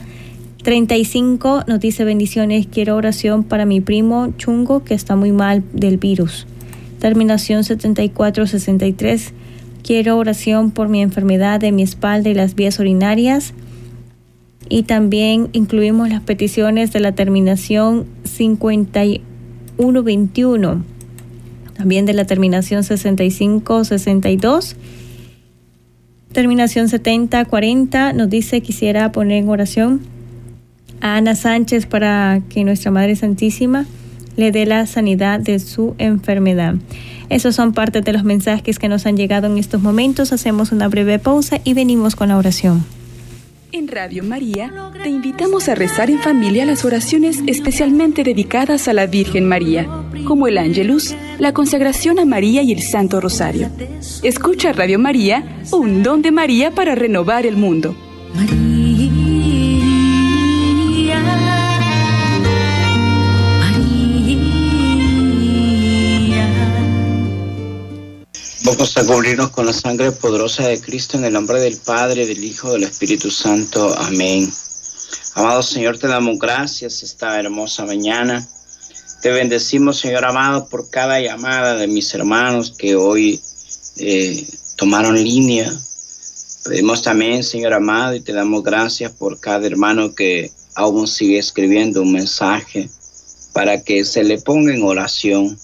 35 0.64 1.66
nos 1.68 1.80
dice 1.80 2.04
bendiciones, 2.06 2.66
quiero 2.66 2.96
oración 2.96 3.44
para 3.44 3.68
mi 3.68 3.82
primo 3.82 4.34
Chungo 4.40 4.84
que 4.84 4.96
está 4.96 5.16
muy 5.16 5.32
mal 5.32 5.64
del 5.74 5.98
virus. 5.98 6.48
Terminación 6.98 7.64
7463, 7.64 9.32
quiero 9.84 10.18
oración 10.18 10.72
por 10.72 10.90
mi 10.90 11.04
enfermedad 11.04 11.60
de 11.60 11.72
mi 11.72 11.84
espalda 11.84 12.32
y 12.32 12.34
las 12.34 12.56
vías 12.56 12.80
urinarias. 12.80 13.54
Y 14.74 14.82
también 14.82 15.50
incluimos 15.54 16.10
las 16.10 16.22
peticiones 16.22 16.92
de 16.92 17.00
la 17.00 17.12
terminación 17.12 18.08
5121, 18.24 20.84
también 21.78 22.08
de 22.08 22.14
la 22.14 22.26
terminación 22.26 22.84
6562. 22.84 24.76
Terminación 26.32 26.90
7040 26.90 28.14
nos 28.14 28.32
dice 28.32 28.62
quisiera 28.62 29.12
poner 29.12 29.44
en 29.44 29.50
oración 29.50 30.02
a 31.02 31.18
Ana 31.18 31.36
Sánchez 31.36 31.86
para 31.86 32.42
que 32.50 32.64
nuestra 32.64 32.90
Madre 32.90 33.16
Santísima 33.16 33.86
le 34.38 34.52
dé 34.52 34.66
la 34.66 34.88
sanidad 34.88 35.40
de 35.40 35.60
su 35.60 35.94
enfermedad. 36.00 36.74
Esos 37.30 37.54
son 37.54 37.74
parte 37.74 38.02
de 38.02 38.12
los 38.12 38.24
mensajes 38.24 38.80
que 38.80 38.90
nos 38.90 39.06
han 39.06 39.18
llegado 39.18 39.46
en 39.46 39.60
estos 39.60 39.84
momentos. 39.84 40.34
Hacemos 40.34 40.72
una 40.72 40.88
breve 40.88 41.20
pausa 41.20 41.62
y 41.64 41.76
venimos 41.76 42.16
con 42.16 42.30
la 42.30 42.38
oración. 42.38 42.84
En 43.76 43.88
Radio 43.88 44.24
María 44.24 44.72
te 45.02 45.10
invitamos 45.10 45.68
a 45.68 45.74
rezar 45.74 46.12
en 46.12 46.20
familia 46.20 46.64
las 46.64 46.86
oraciones 46.86 47.40
especialmente 47.48 48.24
dedicadas 48.24 48.88
a 48.88 48.94
la 48.94 49.08
Virgen 49.08 49.48
María, 49.48 49.88
como 50.28 50.48
el 50.48 50.60
Ángelus, 50.60 51.16
la 51.40 51.54
consagración 51.54 52.20
a 52.20 52.26
María 52.26 52.62
y 52.62 52.72
el 52.72 52.84
Santo 52.84 53.20
Rosario. 53.20 53.72
Escucha 54.22 54.74
Radio 54.74 55.00
María, 55.00 55.64
un 55.72 56.04
don 56.04 56.22
de 56.22 56.32
María 56.32 56.70
para 56.70 56.94
renovar 56.94 57.48
el 57.48 57.58
mundo. 57.58 57.96
Vamos 68.76 68.98
a 68.98 69.06
cubrirnos 69.06 69.52
con 69.52 69.68
la 69.68 69.72
sangre 69.72 70.12
poderosa 70.12 70.68
de 70.68 70.82
Cristo 70.82 71.16
en 71.16 71.26
el 71.26 71.34
nombre 71.34 71.62
del 71.62 71.78
Padre, 71.78 72.26
del 72.26 72.44
Hijo, 72.44 72.72
del 72.72 72.84
Espíritu 72.84 73.30
Santo. 73.30 73.96
Amén. 74.00 74.52
Amado 75.36 75.62
Señor, 75.62 76.00
te 76.00 76.08
damos 76.08 76.40
gracias 76.40 77.04
esta 77.04 77.40
hermosa 77.40 77.86
mañana. 77.86 78.44
Te 79.22 79.30
bendecimos, 79.30 80.00
Señor 80.00 80.26
amado, 80.26 80.68
por 80.70 80.90
cada 80.90 81.20
llamada 81.20 81.76
de 81.76 81.88
mis 81.88 82.12
hermanos 82.16 82.74
que 82.76 82.96
hoy 82.96 83.40
eh, 83.98 84.44
tomaron 84.76 85.24
línea. 85.24 85.72
Pedimos 86.66 87.04
también, 87.04 87.44
Señor 87.44 87.74
amado, 87.74 88.16
y 88.16 88.22
te 88.22 88.34
damos 88.34 88.64
gracias 88.64 89.12
por 89.12 89.40
cada 89.40 89.68
hermano 89.68 90.16
que 90.16 90.52
aún 90.74 91.08
sigue 91.08 91.38
escribiendo 91.38 92.02
un 92.02 92.14
mensaje 92.14 92.90
para 93.54 93.84
que 93.84 94.04
se 94.04 94.24
le 94.24 94.40
ponga 94.40 94.74
en 94.74 94.82
oración 94.82 95.60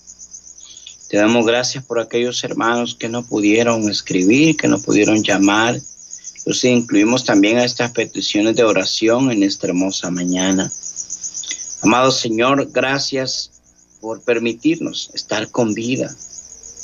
te 1.09 1.17
damos 1.17 1.43
gracias 1.43 1.83
por 1.83 1.99
aquellos 1.99 2.43
hermanos 2.43 2.93
que 2.93 3.09
no 3.09 3.25
pudieron 3.25 3.89
escribir, 3.89 4.55
que 4.55 4.67
no 4.67 4.79
pudieron 4.79 5.23
llamar. 5.23 5.81
Los 6.45 6.63
incluimos 6.63 7.25
también 7.25 7.57
a 7.57 7.65
estas 7.65 7.91
peticiones 7.91 8.55
de 8.55 8.63
oración 8.63 9.31
en 9.31 9.41
esta 9.41 9.65
hermosa 9.65 10.11
mañana. 10.11 10.71
Amado 11.81 12.11
Señor, 12.11 12.69
gracias 12.71 13.49
por 13.99 14.21
permitirnos 14.21 15.09
estar 15.15 15.49
con 15.49 15.73
vida. 15.73 16.15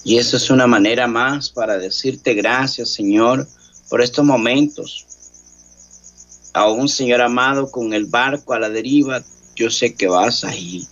Y 0.04 0.18
eso 0.18 0.38
es 0.38 0.50
una 0.50 0.66
manera 0.66 1.06
más 1.06 1.52
para 1.52 1.78
decirte 1.78 2.34
gracias, 2.34 2.90
Señor, 2.90 3.48
por 3.90 4.02
estos 4.02 4.26
momentos. 4.26 5.06
Aún, 6.52 6.90
Señor 6.90 7.22
amado, 7.22 7.70
con 7.70 7.94
el 7.94 8.06
barco 8.06 8.54
a 8.54 8.60
la 8.60 8.70
deriva, 8.70 9.22
yo 9.56 9.70
sé 9.70 9.94
que 9.94 10.08
vas 10.08 10.44
ahí. 10.44 10.88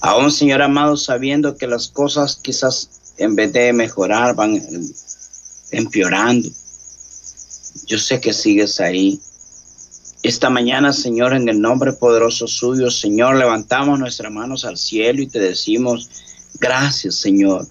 Aún, 0.00 0.30
Señor 0.30 0.62
amado, 0.62 0.96
sabiendo 0.96 1.56
que 1.56 1.66
las 1.66 1.88
cosas 1.88 2.36
quizás 2.36 2.88
en 3.18 3.34
vez 3.34 3.52
de 3.52 3.72
mejorar 3.72 4.34
van 4.34 4.62
empeorando. 5.70 6.48
Yo 7.86 7.98
sé 7.98 8.20
que 8.20 8.32
sigues 8.32 8.80
ahí. 8.80 9.20
Esta 10.22 10.50
mañana, 10.50 10.92
Señor, 10.92 11.32
en 11.32 11.48
el 11.48 11.60
nombre 11.60 11.92
poderoso 11.92 12.46
suyo, 12.46 12.90
Señor, 12.90 13.36
levantamos 13.36 13.98
nuestras 13.98 14.32
manos 14.32 14.64
al 14.64 14.76
cielo 14.76 15.22
y 15.22 15.26
te 15.26 15.38
decimos, 15.38 16.08
gracias, 16.60 17.16
Señor. 17.16 17.66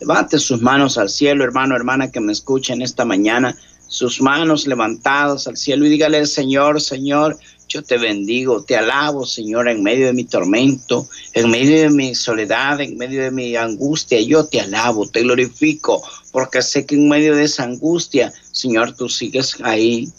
Levante 0.00 0.38
sus 0.38 0.60
manos 0.60 0.98
al 0.98 1.08
cielo, 1.08 1.44
hermano, 1.44 1.76
hermana 1.76 2.10
que 2.10 2.20
me 2.20 2.32
escuchen 2.32 2.82
esta 2.82 3.04
mañana, 3.04 3.56
sus 3.86 4.20
manos 4.20 4.66
levantadas 4.66 5.46
al 5.46 5.56
cielo 5.56 5.86
y 5.86 5.90
dígale, 5.90 6.26
Señor, 6.26 6.80
Señor, 6.80 7.38
yo 7.68 7.82
te 7.82 7.96
bendigo, 7.96 8.62
te 8.62 8.76
alabo, 8.76 9.24
Señor, 9.24 9.68
en 9.68 9.82
medio 9.82 10.06
de 10.06 10.12
mi 10.12 10.24
tormento, 10.24 11.08
en 11.32 11.50
medio 11.50 11.80
de 11.80 11.90
mi 11.90 12.14
soledad, 12.14 12.80
en 12.80 12.96
medio 12.98 13.22
de 13.22 13.30
mi 13.30 13.56
angustia. 13.56 14.20
Yo 14.20 14.44
te 14.44 14.60
alabo, 14.60 15.08
te 15.08 15.22
glorifico, 15.22 16.02
porque 16.30 16.62
sé 16.62 16.84
que 16.84 16.96
en 16.96 17.08
medio 17.08 17.34
de 17.34 17.44
esa 17.44 17.64
angustia, 17.64 18.32
Señor, 18.52 18.94
tú 18.94 19.08
sigues 19.08 19.56
ahí. 19.62 20.10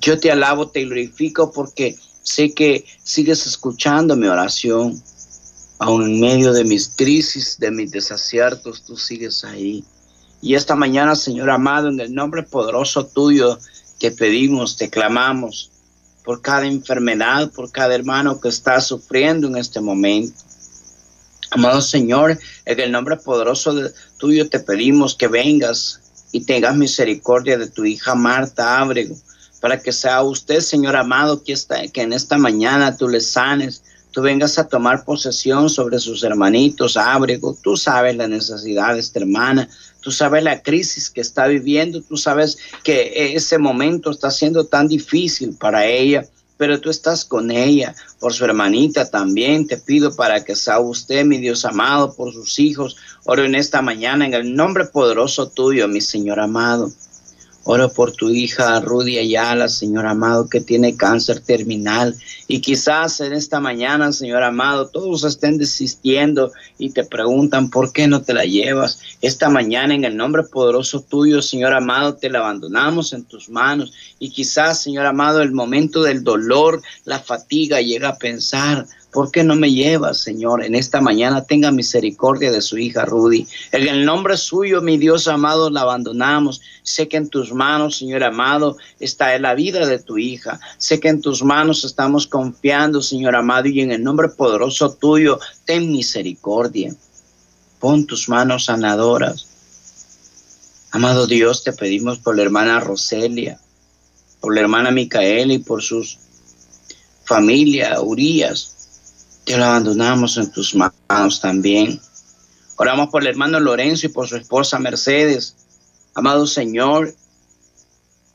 Yo 0.00 0.18
te 0.18 0.30
alabo, 0.30 0.68
te 0.68 0.84
glorifico, 0.84 1.50
porque 1.50 1.96
sé 2.22 2.52
que 2.52 2.84
sigues 3.02 3.46
escuchando 3.46 4.16
mi 4.16 4.26
oración. 4.26 5.00
Aún 5.78 6.04
en 6.04 6.20
medio 6.20 6.52
de 6.52 6.64
mis 6.64 6.88
crisis, 6.88 7.58
de 7.58 7.70
mis 7.70 7.90
desaciertos, 7.90 8.82
tú 8.82 8.96
sigues 8.96 9.44
ahí. 9.44 9.84
Y 10.42 10.54
esta 10.54 10.74
mañana, 10.74 11.16
Señor 11.16 11.50
amado, 11.50 11.88
en 11.88 12.00
el 12.00 12.14
nombre 12.14 12.42
poderoso 12.42 13.06
tuyo, 13.06 13.58
te 13.98 14.10
pedimos, 14.10 14.76
te 14.76 14.90
clamamos, 14.90 15.70
por 16.26 16.42
cada 16.42 16.66
enfermedad, 16.66 17.52
por 17.52 17.70
cada 17.70 17.94
hermano 17.94 18.40
que 18.40 18.48
está 18.48 18.80
sufriendo 18.80 19.46
en 19.46 19.56
este 19.56 19.80
momento. 19.80 20.36
Amado 21.52 21.80
Señor, 21.80 22.36
en 22.64 22.80
el 22.80 22.90
nombre 22.90 23.16
poderoso 23.16 23.72
de 23.72 23.92
tuyo 24.18 24.48
te 24.48 24.58
pedimos 24.58 25.14
que 25.14 25.28
vengas 25.28 26.00
y 26.32 26.44
tengas 26.44 26.74
misericordia 26.74 27.56
de 27.56 27.68
tu 27.68 27.84
hija 27.84 28.16
Marta 28.16 28.80
Ábrego, 28.80 29.16
para 29.60 29.80
que 29.80 29.92
sea 29.92 30.20
usted, 30.24 30.58
Señor 30.58 30.96
amado, 30.96 31.44
que, 31.44 31.52
está, 31.52 31.86
que 31.86 32.02
en 32.02 32.12
esta 32.12 32.36
mañana 32.36 32.96
tú 32.96 33.08
le 33.08 33.20
sanes, 33.20 33.84
tú 34.10 34.20
vengas 34.20 34.58
a 34.58 34.66
tomar 34.66 35.04
posesión 35.04 35.70
sobre 35.70 36.00
sus 36.00 36.24
hermanitos 36.24 36.96
Ábrego. 36.96 37.56
Tú 37.62 37.76
sabes 37.76 38.16
la 38.16 38.26
necesidad 38.26 38.94
de 38.94 39.00
esta 39.00 39.20
hermana, 39.20 39.68
tú 40.06 40.12
sabes 40.12 40.44
la 40.44 40.62
crisis 40.62 41.10
que 41.10 41.20
está 41.20 41.48
viviendo, 41.48 42.00
tú 42.00 42.16
sabes 42.16 42.58
que 42.84 43.34
ese 43.34 43.58
momento 43.58 44.12
está 44.12 44.30
siendo 44.30 44.64
tan 44.64 44.86
difícil 44.86 45.56
para 45.58 45.84
ella, 45.84 46.24
pero 46.56 46.80
tú 46.80 46.90
estás 46.90 47.24
con 47.24 47.50
ella, 47.50 47.92
por 48.20 48.32
su 48.32 48.44
hermanita 48.44 49.10
también. 49.10 49.66
Te 49.66 49.78
pido 49.78 50.14
para 50.14 50.44
que 50.44 50.54
sea 50.54 50.78
usted, 50.78 51.24
mi 51.24 51.38
Dios 51.38 51.64
amado, 51.64 52.14
por 52.14 52.32
sus 52.32 52.56
hijos. 52.60 52.96
Oro 53.24 53.44
en 53.44 53.56
esta 53.56 53.82
mañana 53.82 54.24
en 54.26 54.34
el 54.34 54.54
nombre 54.54 54.84
poderoso 54.84 55.48
tuyo, 55.48 55.88
mi 55.88 56.00
Señor 56.00 56.38
amado. 56.38 56.92
Oro 57.68 57.92
por 57.92 58.12
tu 58.12 58.30
hija 58.30 58.78
Rudy 58.78 59.18
Ayala, 59.18 59.68
Señor 59.68 60.06
amado, 60.06 60.48
que 60.48 60.60
tiene 60.60 60.96
cáncer 60.96 61.40
terminal. 61.40 62.14
Y 62.46 62.60
quizás 62.60 63.20
en 63.20 63.32
esta 63.32 63.58
mañana, 63.58 64.12
Señor 64.12 64.44
amado, 64.44 64.86
todos 64.86 65.24
estén 65.24 65.58
desistiendo 65.58 66.52
y 66.78 66.90
te 66.90 67.02
preguntan 67.02 67.68
por 67.68 67.92
qué 67.92 68.06
no 68.06 68.22
te 68.22 68.34
la 68.34 68.44
llevas. 68.44 69.00
Esta 69.20 69.48
mañana, 69.48 69.96
en 69.96 70.04
el 70.04 70.16
nombre 70.16 70.44
poderoso 70.44 71.00
tuyo, 71.00 71.42
Señor 71.42 71.74
amado, 71.74 72.14
te 72.14 72.30
la 72.30 72.38
abandonamos 72.38 73.12
en 73.12 73.24
tus 73.24 73.48
manos. 73.48 73.92
Y 74.20 74.30
quizás, 74.30 74.80
Señor 74.80 75.04
amado, 75.04 75.42
el 75.42 75.50
momento 75.50 76.04
del 76.04 76.22
dolor, 76.22 76.80
la 77.04 77.18
fatiga, 77.18 77.80
llega 77.80 78.10
a 78.10 78.16
pensar, 78.16 78.86
¿Por 79.16 79.30
qué 79.30 79.42
no 79.42 79.56
me 79.56 79.72
llevas, 79.72 80.18
Señor? 80.18 80.62
En 80.62 80.74
esta 80.74 81.00
mañana 81.00 81.42
tenga 81.42 81.70
misericordia 81.70 82.52
de 82.52 82.60
su 82.60 82.76
hija 82.76 83.06
Rudy. 83.06 83.46
En 83.72 83.88
el 83.88 84.04
nombre 84.04 84.36
suyo, 84.36 84.82
mi 84.82 84.98
Dios 84.98 85.26
amado, 85.26 85.70
la 85.70 85.80
abandonamos. 85.80 86.60
Sé 86.82 87.08
que 87.08 87.16
en 87.16 87.30
tus 87.30 87.50
manos, 87.50 87.96
Señor 87.96 88.22
amado, 88.24 88.76
está 89.00 89.38
la 89.38 89.54
vida 89.54 89.86
de 89.86 90.00
tu 90.00 90.18
hija. 90.18 90.60
Sé 90.76 91.00
que 91.00 91.08
en 91.08 91.22
tus 91.22 91.42
manos 91.42 91.82
estamos 91.82 92.26
confiando, 92.26 93.00
Señor 93.00 93.36
amado, 93.36 93.68
y 93.68 93.80
en 93.80 93.90
el 93.90 94.04
nombre 94.04 94.28
poderoso 94.28 94.92
tuyo, 94.92 95.40
ten 95.64 95.90
misericordia. 95.90 96.94
Pon 97.80 98.06
tus 98.06 98.28
manos 98.28 98.66
sanadoras. 98.66 99.46
Amado 100.90 101.26
Dios, 101.26 101.64
te 101.64 101.72
pedimos 101.72 102.18
por 102.18 102.36
la 102.36 102.42
hermana 102.42 102.80
Roselia, 102.80 103.58
por 104.42 104.54
la 104.54 104.60
hermana 104.60 104.90
Micaela 104.90 105.54
y 105.54 105.58
por 105.60 105.82
sus 105.82 106.18
familia, 107.24 107.98
Urias, 108.02 108.75
te 109.46 109.56
lo 109.56 109.64
abandonamos 109.64 110.36
en 110.38 110.50
tus 110.50 110.74
manos 110.74 111.40
también. 111.40 112.00
Oramos 112.76 113.08
por 113.10 113.22
el 113.22 113.28
hermano 113.28 113.60
Lorenzo 113.60 114.06
y 114.06 114.08
por 114.10 114.28
su 114.28 114.36
esposa 114.36 114.80
Mercedes. 114.80 115.54
Amado 116.14 116.48
Señor, 116.48 117.14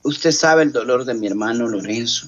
usted 0.04 0.32
sabe 0.32 0.64
el 0.64 0.72
dolor 0.72 1.04
de 1.04 1.14
mi 1.14 1.28
hermano 1.28 1.68
Lorenzo. 1.68 2.28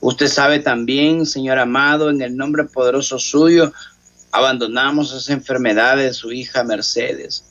Usted 0.00 0.28
sabe 0.28 0.58
también, 0.58 1.24
Señor 1.24 1.58
amado, 1.58 2.10
en 2.10 2.20
el 2.20 2.36
nombre 2.36 2.64
poderoso 2.64 3.18
suyo, 3.18 3.72
abandonamos 4.32 5.14
esa 5.14 5.32
enfermedad 5.32 5.96
de 5.96 6.12
su 6.12 6.30
hija 6.30 6.62
Mercedes. 6.62 7.42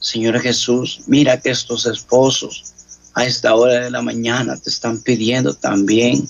Señor 0.00 0.40
Jesús, 0.40 1.02
mira 1.06 1.38
que 1.38 1.50
estos 1.50 1.84
esposos 1.84 2.72
a 3.12 3.26
esta 3.26 3.54
hora 3.54 3.80
de 3.80 3.90
la 3.90 4.00
mañana 4.00 4.56
te 4.56 4.70
están 4.70 5.02
pidiendo 5.02 5.52
también. 5.52 6.26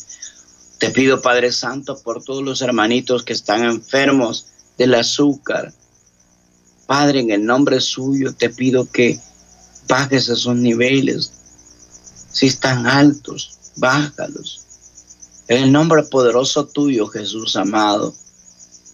Te 0.79 0.91
pido, 0.91 1.21
Padre 1.21 1.51
Santo, 1.51 1.99
por 2.01 2.23
todos 2.23 2.43
los 2.43 2.63
hermanitos 2.63 3.25
que 3.25 3.33
están 3.33 3.65
enfermos 3.65 4.47
del 4.77 4.95
azúcar. 4.95 5.73
Padre, 6.87 7.21
en 7.21 7.31
el 7.31 7.45
nombre 7.45 7.81
suyo 7.81 8.33
te 8.33 8.49
pido 8.49 8.89
que 8.91 9.19
bajes 9.89 10.29
esos 10.29 10.55
niveles. 10.55 11.33
Si 12.31 12.47
están 12.47 12.87
altos, 12.87 13.59
bájalos. 13.77 14.65
En 15.49 15.65
el 15.65 15.73
nombre 15.73 16.05
poderoso 16.05 16.67
tuyo, 16.67 17.09
Jesús 17.09 17.57
amado. 17.57 18.15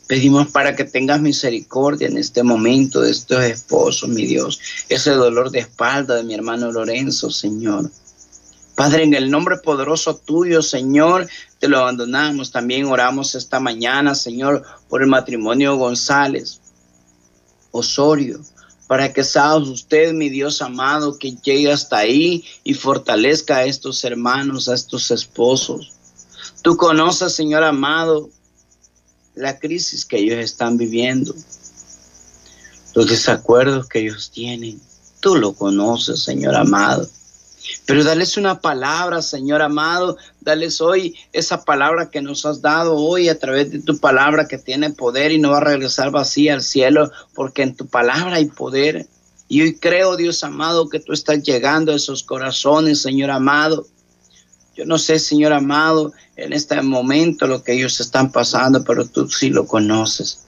Pedimos 0.06 0.48
para 0.48 0.76
que 0.76 0.84
tengas 0.84 1.20
misericordia 1.20 2.08
en 2.08 2.16
este 2.16 2.42
momento 2.42 3.00
de 3.00 3.10
estos 3.10 3.42
esposos, 3.44 4.08
mi 4.08 4.24
Dios. 4.26 4.60
Ese 4.88 5.10
dolor 5.10 5.50
de 5.50 5.60
espalda 5.60 6.16
de 6.16 6.24
mi 6.24 6.34
hermano 6.34 6.72
Lorenzo, 6.72 7.30
Señor. 7.30 7.90
Padre, 8.74 9.04
en 9.04 9.14
el 9.14 9.30
nombre 9.30 9.56
poderoso 9.58 10.16
tuyo, 10.16 10.60
Señor, 10.60 11.28
lo 11.68 11.78
abandonamos. 11.78 12.50
También 12.50 12.86
oramos 12.86 13.34
esta 13.34 13.60
mañana, 13.60 14.14
Señor, 14.14 14.62
por 14.88 15.02
el 15.02 15.08
matrimonio 15.08 15.76
González 15.76 16.60
Osorio, 17.70 18.40
para 18.86 19.12
que 19.12 19.24
sea 19.24 19.56
usted, 19.56 20.12
mi 20.12 20.28
Dios 20.28 20.62
amado, 20.62 21.18
que 21.18 21.32
llegue 21.42 21.72
hasta 21.72 21.98
ahí 21.98 22.44
y 22.62 22.74
fortalezca 22.74 23.56
a 23.56 23.64
estos 23.64 24.04
hermanos, 24.04 24.68
a 24.68 24.74
estos 24.74 25.10
esposos. 25.10 25.92
Tú 26.62 26.76
conoces, 26.76 27.34
Señor 27.34 27.64
amado, 27.64 28.30
la 29.34 29.58
crisis 29.58 30.04
que 30.04 30.18
ellos 30.18 30.38
están 30.38 30.76
viviendo, 30.76 31.34
los 32.94 33.08
desacuerdos 33.08 33.88
que 33.88 34.00
ellos 34.00 34.30
tienen. 34.30 34.80
Tú 35.20 35.36
lo 35.36 35.54
conoces, 35.54 36.22
Señor 36.22 36.54
amado. 36.54 37.08
Pero 37.86 38.02
dales 38.02 38.36
una 38.36 38.60
palabra, 38.60 39.20
Señor 39.20 39.60
amado. 39.60 40.16
Dales 40.40 40.80
hoy 40.80 41.16
esa 41.32 41.64
palabra 41.64 42.10
que 42.10 42.22
nos 42.22 42.46
has 42.46 42.62
dado 42.62 42.96
hoy 42.96 43.28
a 43.28 43.38
través 43.38 43.70
de 43.70 43.80
tu 43.80 43.98
palabra 43.98 44.48
que 44.48 44.58
tiene 44.58 44.90
poder 44.90 45.32
y 45.32 45.38
no 45.38 45.50
va 45.50 45.58
a 45.58 45.64
regresar 45.64 46.10
vacía 46.10 46.54
al 46.54 46.62
cielo, 46.62 47.10
porque 47.34 47.62
en 47.62 47.76
tu 47.76 47.86
palabra 47.86 48.36
hay 48.36 48.46
poder. 48.46 49.06
Y 49.48 49.60
hoy 49.60 49.76
creo, 49.78 50.16
Dios 50.16 50.42
amado, 50.42 50.88
que 50.88 51.00
tú 51.00 51.12
estás 51.12 51.42
llegando 51.42 51.92
a 51.92 51.96
esos 51.96 52.22
corazones, 52.22 53.02
Señor 53.02 53.30
amado. 53.30 53.86
Yo 54.74 54.86
no 54.86 54.98
sé, 54.98 55.18
Señor 55.18 55.52
amado, 55.52 56.12
en 56.36 56.52
este 56.52 56.80
momento 56.80 57.46
lo 57.46 57.62
que 57.62 57.74
ellos 57.74 58.00
están 58.00 58.32
pasando, 58.32 58.82
pero 58.82 59.06
tú 59.06 59.28
sí 59.28 59.50
lo 59.50 59.66
conoces. 59.66 60.40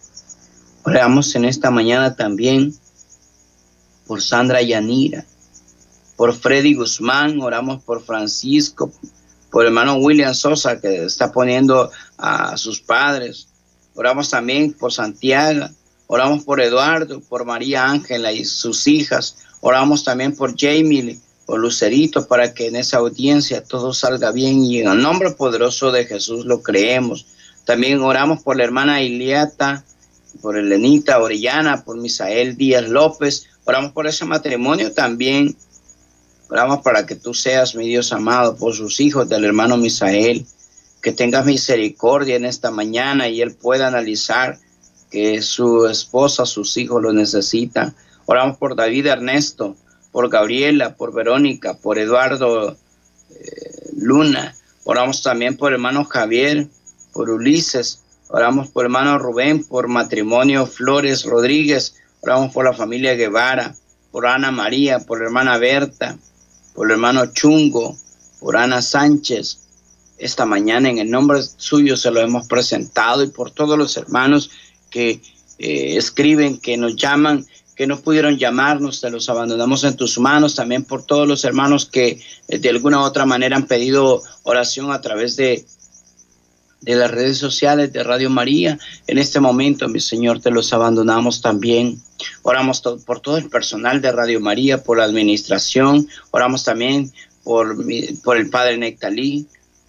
Oramos 0.85 1.35
en 1.35 1.45
esta 1.45 1.71
mañana 1.71 2.17
también 2.17 2.75
por 4.07 4.23
Sandra 4.23 4.63
Yanira, 4.63 5.27
por 6.17 6.35
Freddy 6.35 6.75
Guzmán, 6.75 7.41
oramos 7.41 7.83
por 7.83 8.03
Francisco, 8.03 8.91
por 9.51 9.67
hermano 9.67 9.97
William 9.97 10.35
Sosa 10.35 10.81
que 10.81 11.05
está 11.05 11.33
poniendo 11.33 11.91
a 12.19 12.57
sus 12.57 12.81
padres. 12.81 13.49
Oramos 13.95 14.31
también 14.31 14.73
por 14.73 14.93
Santiago, 14.93 15.69
oramos 16.07 16.45
por 16.45 16.61
Eduardo, 16.61 17.21
por 17.21 17.45
María 17.45 17.85
Ángela 17.85 18.33
y 18.33 18.45
sus 18.45 18.87
hijas. 18.87 19.37
Oramos 19.61 20.05
también 20.05 20.37
por 20.37 20.55
Jamie 20.59 21.19
o 21.47 21.57
Lucerito 21.57 22.27
para 22.27 22.53
que 22.53 22.67
en 22.67 22.77
esa 22.77 22.99
audiencia 22.99 23.63
todo 23.63 23.95
salga 23.95 24.33
bien 24.33 24.65
y 24.65 24.81
en 24.81 24.89
el 24.89 25.01
nombre 25.01 25.31
poderoso 25.31 25.93
de 25.93 26.05
Jesús 26.05 26.45
lo 26.45 26.63
creemos. 26.63 27.27
También 27.65 28.01
oramos 28.01 28.43
por 28.43 28.57
la 28.57 28.65
hermana 28.65 29.03
Iliata, 29.03 29.85
por 30.41 30.57
Elenita 30.57 31.21
Orellana, 31.21 31.85
por 31.85 31.97
Misael 31.97 32.57
Díaz 32.57 32.89
López. 32.89 33.47
Oramos 33.65 33.93
por 33.93 34.07
ese 34.07 34.25
matrimonio 34.25 34.93
también. 34.93 35.57
Oramos 36.49 36.83
para 36.83 37.07
que 37.07 37.17
tú 37.17 37.35
seas, 37.35 37.75
mi 37.75 37.89
Dios 37.89 38.13
amado, 38.13 38.57
por 38.57 38.75
sus 38.75 39.01
hijos 39.01 39.29
del 39.29 39.45
hermano 39.45 39.77
Misael. 39.77 40.47
Que 41.03 41.13
tengas 41.13 41.45
misericordia 41.45 42.37
en 42.37 42.45
esta 42.45 42.71
mañana 42.71 43.29
y 43.29 43.41
él 43.41 43.55
pueda 43.55 43.89
analizar 43.89 44.59
que 45.11 45.43
su 45.43 45.87
esposa, 45.87 46.47
sus 46.47 46.77
hijos 46.77 47.03
lo 47.03 47.13
necesitan. 47.13 47.95
Oramos 48.27 48.57
por 48.59 48.77
David 48.77 49.07
Ernesto, 49.07 49.77
por 50.13 50.29
Gabriela, 50.31 50.95
por 50.97 51.13
Verónica, 51.13 51.75
por 51.75 51.99
Eduardo 51.99 52.77
eh, 53.31 53.91
Luna. 53.97 54.55
Oramos 54.85 55.23
también 55.23 55.57
por 55.57 55.73
hermano 55.73 56.05
Javier, 56.05 56.69
por 57.13 57.31
Ulises. 57.31 58.03
Oramos 58.29 58.69
por 58.69 58.85
hermano 58.85 59.19
Rubén, 59.19 59.65
por 59.65 59.89
matrimonio 59.89 60.67
Flores 60.67 61.25
Rodríguez. 61.25 61.97
Oramos 62.21 62.53
por 62.53 62.65
la 62.65 62.73
familia 62.73 63.15
Guevara, 63.15 63.75
por 64.11 64.27
Ana 64.27 64.51
María, 64.51 65.01
por 65.01 65.23
hermana 65.23 65.59
Berta, 65.59 66.19
por 66.77 66.87
el 66.87 66.93
hermano 66.93 67.27
Chungo, 67.33 67.97
por 68.39 68.57
Ana 68.57 68.83
Sánchez. 68.83 69.59
Esta 70.19 70.45
mañana 70.45 70.89
en 70.91 70.99
el 70.99 71.11
nombre 71.11 71.41
suyo 71.57 71.97
se 71.97 72.11
lo 72.11 72.21
hemos 72.21 72.47
presentado 72.47 73.25
y 73.25 73.29
por 73.29 73.51
todos 73.51 73.77
los 73.77 73.97
hermanos 73.97 74.51
que 74.91 75.21
eh, 75.59 75.97
escriben, 75.97 76.59
que 76.59 76.77
nos 76.77 76.95
llaman 76.95 77.45
que 77.75 77.87
no 77.87 78.01
pudieron 78.01 78.39
llamarnos, 78.39 79.03
te 79.03 79.11
los 79.11 79.29
abandonamos 79.29 79.85
en 79.85 79.97
tus 79.97 80.19
manos, 80.19 80.55
también 80.55 80.85
por 80.85 81.05
todos 81.05 81.29
los 81.29 81.45
hermanos 81.45 81.85
que 81.85 82.19
eh, 82.49 82.59
de 82.59 82.71
alguna 82.71 83.01
u 83.01 83.03
otra 83.03 83.27
manera 83.27 83.55
han 83.55 83.67
pedido 83.67 84.23
oración 84.45 84.93
a 84.93 85.03
través 85.03 85.37
de, 85.37 85.67
de 86.81 86.95
las 86.95 87.11
redes 87.11 87.39
sociales 87.39 87.93
de 87.93 88.03
Radio 88.03 88.31
María. 88.31 88.79
En 89.07 89.19
este 89.19 89.41
momento, 89.41 89.89
mi 89.89 90.01
Señor, 90.01 90.41
te 90.41 90.51
los 90.51 90.73
abandonamos 90.73 91.41
también. 91.41 92.01
Oramos 92.43 92.81
por 93.05 93.21
todo 93.21 93.39
el 93.39 93.49
personal 93.49 94.01
de 94.01 94.13
Radio 94.13 94.41
María, 94.41 94.83
por 94.83 94.99
la 94.99 95.05
administración, 95.05 96.09
oramos 96.31 96.65
también 96.65 97.13
por, 97.45 97.77
por 98.23 98.37
el 98.37 98.51
Padre 98.51 98.79
Nectalí, 98.79 99.47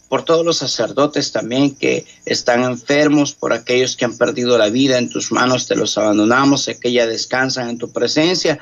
por 0.10 0.24
todos 0.24 0.46
los 0.46 0.58
sacerdotes 0.58 1.32
también 1.32 1.76
que 1.76 2.06
están 2.26 2.64
enfermos, 2.64 3.34
por 3.34 3.54
aquellos 3.54 3.96
que 3.96 4.06
han 4.06 4.18
perdido 4.18 4.58
la 4.58 4.70
vida, 4.70 4.98
en 4.98 5.10
tus 5.10 5.32
manos 5.32 5.68
te 5.68 5.76
los 5.76 5.98
abandonamos, 5.98 6.64
sé 6.64 6.80
que 6.80 6.92
ya 6.92 7.06
descansan 7.06 7.70
en 7.70 7.78
tu 7.78 7.92
presencia. 7.92 8.60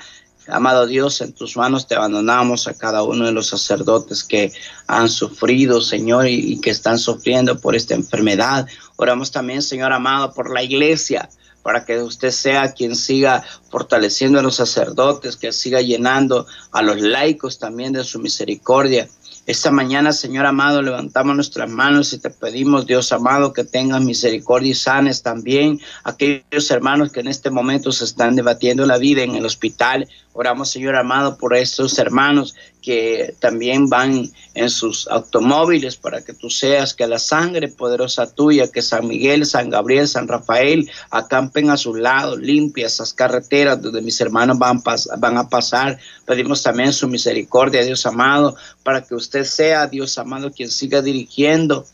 Amado 0.47 0.85
Dios, 0.85 1.21
en 1.21 1.33
tus 1.33 1.57
manos 1.57 1.87
te 1.87 1.95
abandonamos 1.95 2.67
a 2.67 2.75
cada 2.75 3.01
uno 3.01 3.25
de 3.25 3.31
los 3.31 3.47
sacerdotes 3.47 4.23
que 4.23 4.51
han 4.85 5.09
sufrido, 5.09 5.81
Señor, 5.81 6.27
y, 6.27 6.59
que 6.61 6.69
están 6.69 6.99
sufriendo 6.99 7.59
por 7.59 7.75
esta 7.75 7.95
enfermedad. 7.95 8.67
Oramos 8.95 9.31
también, 9.31 9.63
Señor 9.63 9.91
amado, 9.91 10.33
por 10.33 10.53
la 10.53 10.61
iglesia, 10.61 11.29
para 11.63 11.83
que 11.83 11.99
usted 11.99 12.29
sea 12.29 12.73
quien 12.73 12.95
siga 12.95 13.43
fortaleciendo 13.71 14.39
a 14.39 14.43
los 14.43 14.55
sacerdotes, 14.55 15.35
que 15.35 15.51
siga 15.51 15.81
llenando 15.81 16.45
a 16.71 16.83
los 16.83 17.01
laicos 17.01 17.57
también 17.57 17.93
de 17.93 18.03
su 18.03 18.19
misericordia. 18.19 19.09
Esta 19.47 19.69
mañana, 19.69 20.11
Señor 20.11 20.47
amado, 20.47 20.81
levantamos 20.81 21.35
nuestras 21.35 21.69
manos 21.69 22.13
y 22.13 22.17
te 22.17 22.31
pedimos, 22.31 22.87
Dios 22.87 23.11
amado, 23.11 23.53
que 23.53 23.63
tengas 23.63 24.01
misericordia 24.01 24.71
y 24.71 24.73
sanes 24.73 25.21
también 25.21 25.79
aquellos 26.03 26.71
hermanos 26.71 27.11
que 27.11 27.19
en 27.19 27.27
este 27.27 27.51
momento 27.51 27.91
se 27.91 28.05
están 28.05 28.35
debatiendo 28.35 28.87
la 28.87 28.97
vida 28.97 29.21
en 29.21 29.35
el 29.35 29.45
hospital. 29.45 30.07
Oramos, 30.37 30.69
Señor 30.69 30.97
amado, 30.97 31.37
por 31.37 31.55
estos 31.55 31.97
hermanos 31.97 32.55
que 32.81 33.33
también 33.39 33.87
van 33.87 34.29
en 34.53 34.69
sus 34.69 35.07
automóviles 35.07 35.95
para 35.95 36.25
que 36.25 36.33
tú 36.33 36.49
seas, 36.49 36.93
que 36.93 37.07
la 37.07 37.19
sangre 37.19 37.69
poderosa 37.69 38.29
tuya, 38.29 38.69
que 38.69 38.81
San 38.81 39.07
Miguel, 39.07 39.45
San 39.45 39.69
Gabriel, 39.69 40.09
San 40.09 40.27
Rafael 40.27 40.91
acampen 41.09 41.69
a 41.69 41.77
su 41.77 41.95
lado, 41.95 42.35
limpia 42.35 42.87
esas 42.87 43.13
carreteras 43.13 43.81
donde 43.81 44.01
mis 44.01 44.19
hermanos 44.19 44.59
van, 44.59 45.37
a 45.37 45.47
pasar. 45.47 45.99
Pedimos 46.25 46.61
también 46.61 46.91
su 46.91 47.07
misericordia, 47.07 47.85
Dios 47.85 48.05
amado, 48.05 48.57
para 48.83 49.05
que 49.05 49.15
usted 49.15 49.45
sea, 49.45 49.87
Dios 49.87 50.17
amado, 50.17 50.51
quien 50.51 50.69
siga 50.69 51.01
dirigiendo 51.01 51.85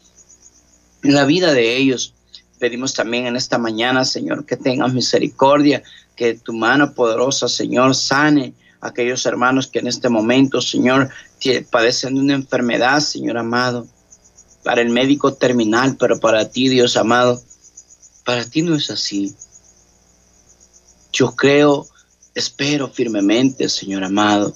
la 1.04 1.25
vida 1.25 1.54
de 1.54 1.77
ellos. 1.77 2.15
Pedimos 2.58 2.95
también 2.95 3.27
en 3.27 3.36
esta 3.36 3.60
mañana, 3.60 4.04
Señor, 4.04 4.47
que 4.47 4.58
tengas 4.58 4.93
misericordia, 4.93 5.84
que 6.22 6.36
tu 6.36 6.53
mano 6.53 6.93
poderosa, 6.93 7.47
Señor, 7.47 7.95
sane 7.95 8.53
aquellos 8.80 9.26
hermanos 9.26 9.65
que 9.65 9.80
en 9.80 9.88
este 9.88 10.07
momento, 10.07 10.61
Señor, 10.61 11.09
padecen 11.72 12.13
de 12.13 12.22
una 12.22 12.36
enfermedad, 12.36 12.99
Señor 12.99 13.39
amado, 13.39 13.88
para 14.63 14.82
el 14.82 14.91
médico 14.91 15.34
terminal, 15.34 15.97
pero 15.97 16.19
para 16.19 16.47
ti, 16.47 16.69
Dios 16.69 16.95
amado, 16.95 17.41
para 18.24 18.45
ti 18.45 18.61
no 18.61 18.76
es 18.76 18.91
así. 18.91 19.34
Yo 21.11 21.36
creo, 21.36 21.88
espero 22.36 22.88
firmemente, 22.88 23.67
Señor 23.67 24.03
amado. 24.03 24.53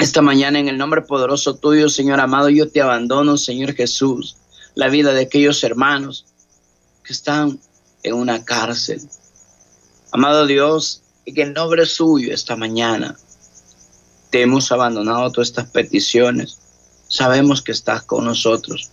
Esta 0.00 0.22
mañana 0.22 0.58
en 0.58 0.66
el 0.66 0.76
nombre 0.76 1.02
poderoso 1.02 1.54
tuyo, 1.54 1.88
Señor 1.88 2.18
amado, 2.18 2.48
yo 2.48 2.68
te 2.68 2.82
abandono, 2.82 3.36
Señor 3.36 3.74
Jesús, 3.74 4.36
la 4.74 4.88
vida 4.88 5.12
de 5.12 5.22
aquellos 5.22 5.62
hermanos 5.62 6.26
que 7.04 7.12
están 7.12 7.60
en 8.02 8.14
una 8.14 8.44
cárcel. 8.44 9.08
Amado 10.12 10.46
Dios, 10.46 11.02
en 11.24 11.52
nombre 11.52 11.86
suyo 11.86 12.34
esta 12.34 12.56
mañana 12.56 13.16
te 14.30 14.42
hemos 14.42 14.70
abandonado 14.72 15.30
todas 15.30 15.48
estas 15.48 15.70
peticiones. 15.70 16.58
Sabemos 17.08 17.62
que 17.62 17.72
estás 17.72 18.02
con 18.02 18.24
nosotros. 18.24 18.90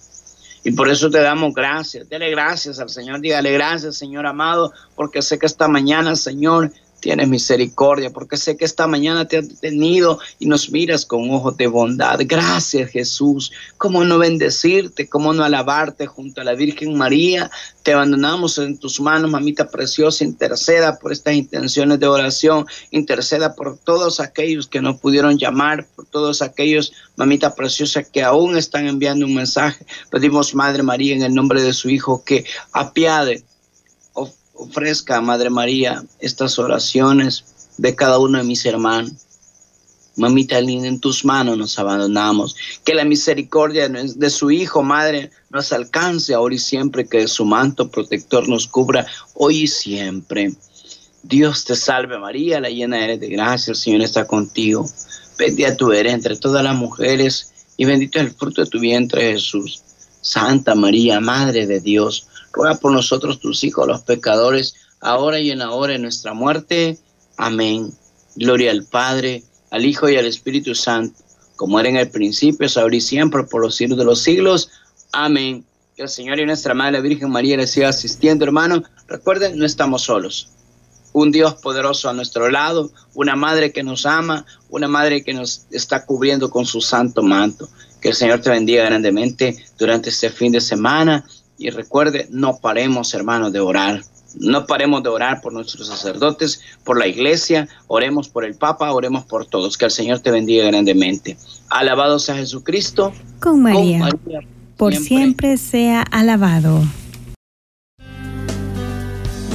Y 0.64 0.72
por 0.72 0.90
eso 0.90 1.10
te 1.10 1.22
damos 1.22 1.54
gracias. 1.54 2.10
Dele 2.10 2.30
gracias 2.32 2.80
al 2.80 2.90
Señor. 2.90 3.22
Dígale 3.22 3.52
gracias, 3.52 3.96
Señor 3.96 4.26
amado, 4.26 4.74
porque 4.96 5.22
sé 5.22 5.40
que 5.40 5.46
esta 5.46 5.68
mañana, 5.68 6.16
Señor, 6.16 6.72
tienes 7.00 7.28
misericordia, 7.28 8.10
porque 8.10 8.38
sé 8.38 8.58
que 8.58 8.66
esta 8.66 8.88
mañana 8.88 9.28
te 9.28 9.38
has 9.38 9.48
detenido 9.48 10.20
y 10.40 10.46
nos 10.46 10.72
miras 10.72 11.06
con 11.06 11.30
ojos 11.30 11.56
de 11.58 11.68
bondad. 11.68 12.20
Gracias 12.26 12.92
Jesús. 12.92 13.52
¿Cómo 13.78 14.04
no 14.04 14.18
bendecirte? 14.18 15.08
¿Cómo 15.08 15.34
no 15.34 15.44
alabarte 15.44 16.08
junto 16.08 16.42
a 16.42 16.44
la 16.44 16.54
Virgen 16.54 16.98
María? 16.98 17.52
Te 17.84 17.94
abandonamos 17.94 18.58
en 18.58 18.78
tus 18.78 19.00
manos, 19.00 19.32
mamita 19.32 19.70
preciosa. 19.70 20.24
Interceda 20.24 20.98
por 20.98 21.12
estas 21.12 21.36
intenciones 21.36 22.00
de 22.00 22.08
oración. 22.08 22.66
Interceda 22.92 23.56
por 23.56 23.78
todos 23.78 24.20
aquellos 24.20 24.68
que 24.68 24.82
no 24.82 24.98
pudieron 24.98 25.38
llamar, 25.38 25.88
por 25.96 26.06
todos 26.06 26.42
aquellos, 26.42 26.92
mamita 27.16 27.56
preciosa, 27.56 28.04
que 28.04 28.24
aún 28.24 28.58
están 28.58 28.88
enviando 28.88 29.26
un 29.26 29.36
mensaje. 29.36 29.86
Pedimos, 30.12 30.56
Madre 30.56 30.84
María, 30.84 31.16
en 31.16 31.24
el 31.24 31.34
nombre 31.34 31.62
de 31.62 31.74
su 31.74 31.90
Hijo, 31.90 32.24
que 32.26 32.44
apiade 32.74 33.44
ofrezca, 34.58 35.22
Madre 35.22 35.50
María, 35.50 36.04
estas 36.20 36.60
oraciones 36.60 37.46
de 37.78 37.96
cada 37.96 38.20
uno 38.20 38.38
de 38.38 38.44
mis 38.44 38.66
hermanos. 38.66 39.14
Mamita 40.16 40.60
linda, 40.60 40.88
en 40.88 41.00
tus 41.00 41.24
manos 41.24 41.58
nos 41.58 41.78
abandonamos. 41.78 42.56
Que 42.84 42.96
la 42.96 43.06
misericordia 43.06 43.88
de 43.88 44.30
su 44.32 44.50
Hijo, 44.50 44.82
Madre, 44.82 45.30
nos 45.52 45.72
alcance 45.72 46.34
ahora 46.34 46.56
y 46.56 46.60
siempre, 46.60 47.08
que 47.08 47.28
su 47.28 47.46
manto 47.46 47.90
protector 47.92 48.50
nos 48.50 48.68
cubra 48.68 49.06
hoy 49.36 49.64
y 49.64 49.68
siempre. 49.68 50.54
Dios 51.22 51.66
te 51.66 51.76
salve 51.76 52.18
María, 52.18 52.60
la 52.60 52.70
llena 52.70 53.04
eres 53.04 53.20
de 53.20 53.28
gracia, 53.28 53.72
el 53.72 53.78
Señor 53.78 54.02
está 54.02 54.26
contigo. 54.26 54.90
Bendita 55.38 55.76
tú 55.76 55.92
eres 55.92 56.14
entre 56.14 56.36
todas 56.36 56.64
las 56.64 56.76
mujeres 56.76 57.54
y 57.76 57.86
bendito 57.86 58.18
es 58.18 58.26
el 58.26 58.32
fruto 58.32 58.64
de 58.64 58.70
tu 58.70 58.80
vientre 58.80 59.34
Jesús. 59.34 59.84
Santa 60.22 60.74
María, 60.74 61.20
Madre 61.20 61.68
de 61.68 61.80
Dios, 61.80 62.28
ruega 62.58 62.76
por 62.76 62.92
nosotros 62.92 63.40
tus 63.40 63.64
hijos, 63.64 63.88
los 63.88 64.02
pecadores, 64.02 64.76
ahora 65.00 65.40
y 65.40 65.52
en 65.52 65.60
la 65.60 65.72
hora 65.72 65.94
de 65.94 66.00
nuestra 66.00 66.34
muerte. 66.34 66.98
Amén. 67.38 67.94
Gloria 68.36 68.72
al 68.72 68.84
Padre, 68.84 69.44
al 69.72 69.86
Hijo 69.86 70.10
y 70.10 70.18
al 70.18 70.26
Espíritu 70.26 70.76
Santo, 70.76 71.24
como 71.56 71.80
era 71.80 71.90
en 71.90 71.98
el 71.98 72.10
principio, 72.10 72.68
ahora 72.76 72.96
y 72.96 73.02
siempre, 73.02 73.44
por 73.44 73.62
los 73.62 73.76
siglos 73.76 73.98
de 73.98 74.06
los 74.06 74.22
siglos. 74.22 74.70
Amén. 75.12 75.66
Que 75.96 76.04
el 76.04 76.10
Señor 76.10 76.40
y 76.40 76.46
nuestra 76.46 76.74
Madre, 76.74 76.94
la 76.94 77.02
Virgen 77.02 77.30
María, 77.30 77.58
les 77.58 77.72
siga 77.72 77.90
asistiendo, 77.90 78.46
hermano. 78.46 78.84
Recuerden, 79.08 79.58
no 79.58 79.66
estamos 79.66 80.04
solos. 80.04 80.50
Un 81.14 81.32
Dios 81.32 81.56
poderoso 81.56 82.10
a 82.10 82.14
nuestro 82.14 82.50
lado, 82.50 82.92
una 83.16 83.36
madre 83.36 83.72
que 83.72 83.82
nos 83.82 84.06
ama, 84.06 84.46
una 84.70 84.88
madre 84.88 85.24
que 85.24 85.34
nos 85.34 85.66
está 85.72 86.06
cubriendo 86.06 86.52
con 86.52 86.66
su 86.66 86.82
santo 86.82 87.24
manto. 87.24 87.68
Que 88.02 88.10
el 88.10 88.16
Señor 88.16 88.42
te 88.42 88.52
bendiga 88.52 88.86
grandemente 88.86 89.58
durante 89.80 90.10
este 90.10 90.30
fin 90.30 90.52
de 90.52 90.62
semana 90.62 91.26
y 91.58 91.70
recuerde, 91.70 92.28
no 92.30 92.58
paremos, 92.58 93.14
hermanos, 93.14 93.52
de 93.52 93.60
orar. 93.60 94.04
No 94.40 94.68
paremos 94.68 95.02
de 95.02 95.10
orar 95.10 95.42
por 95.42 95.52
nuestros 95.54 95.88
sacerdotes, 95.88 96.62
por 96.84 97.00
la 97.00 97.08
iglesia, 97.08 97.68
oremos 97.88 98.30
por 98.30 98.46
el 98.46 98.56
Papa, 98.56 98.92
oremos 98.92 99.26
por 99.26 99.46
todos. 99.46 99.78
Que 99.78 99.86
el 99.86 99.92
Señor 99.92 100.20
te 100.20 100.32
bendiga 100.32 100.66
grandemente. 100.68 101.38
Alabado 101.70 102.20
sea 102.20 102.36
Jesucristo. 102.36 103.14
Con 103.40 103.64
María. 103.64 104.10
por 104.76 104.94
siempre. 104.94 105.08
siempre 105.08 105.58
sea 105.58 106.02
alabado. 106.04 106.82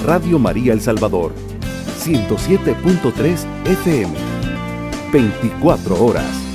Radio 0.04 0.40
María 0.40 0.72
El 0.72 0.80
Salvador, 0.80 1.32
107.3 2.00 3.46
FM, 3.66 4.12
24 5.12 6.04
horas. 6.04 6.51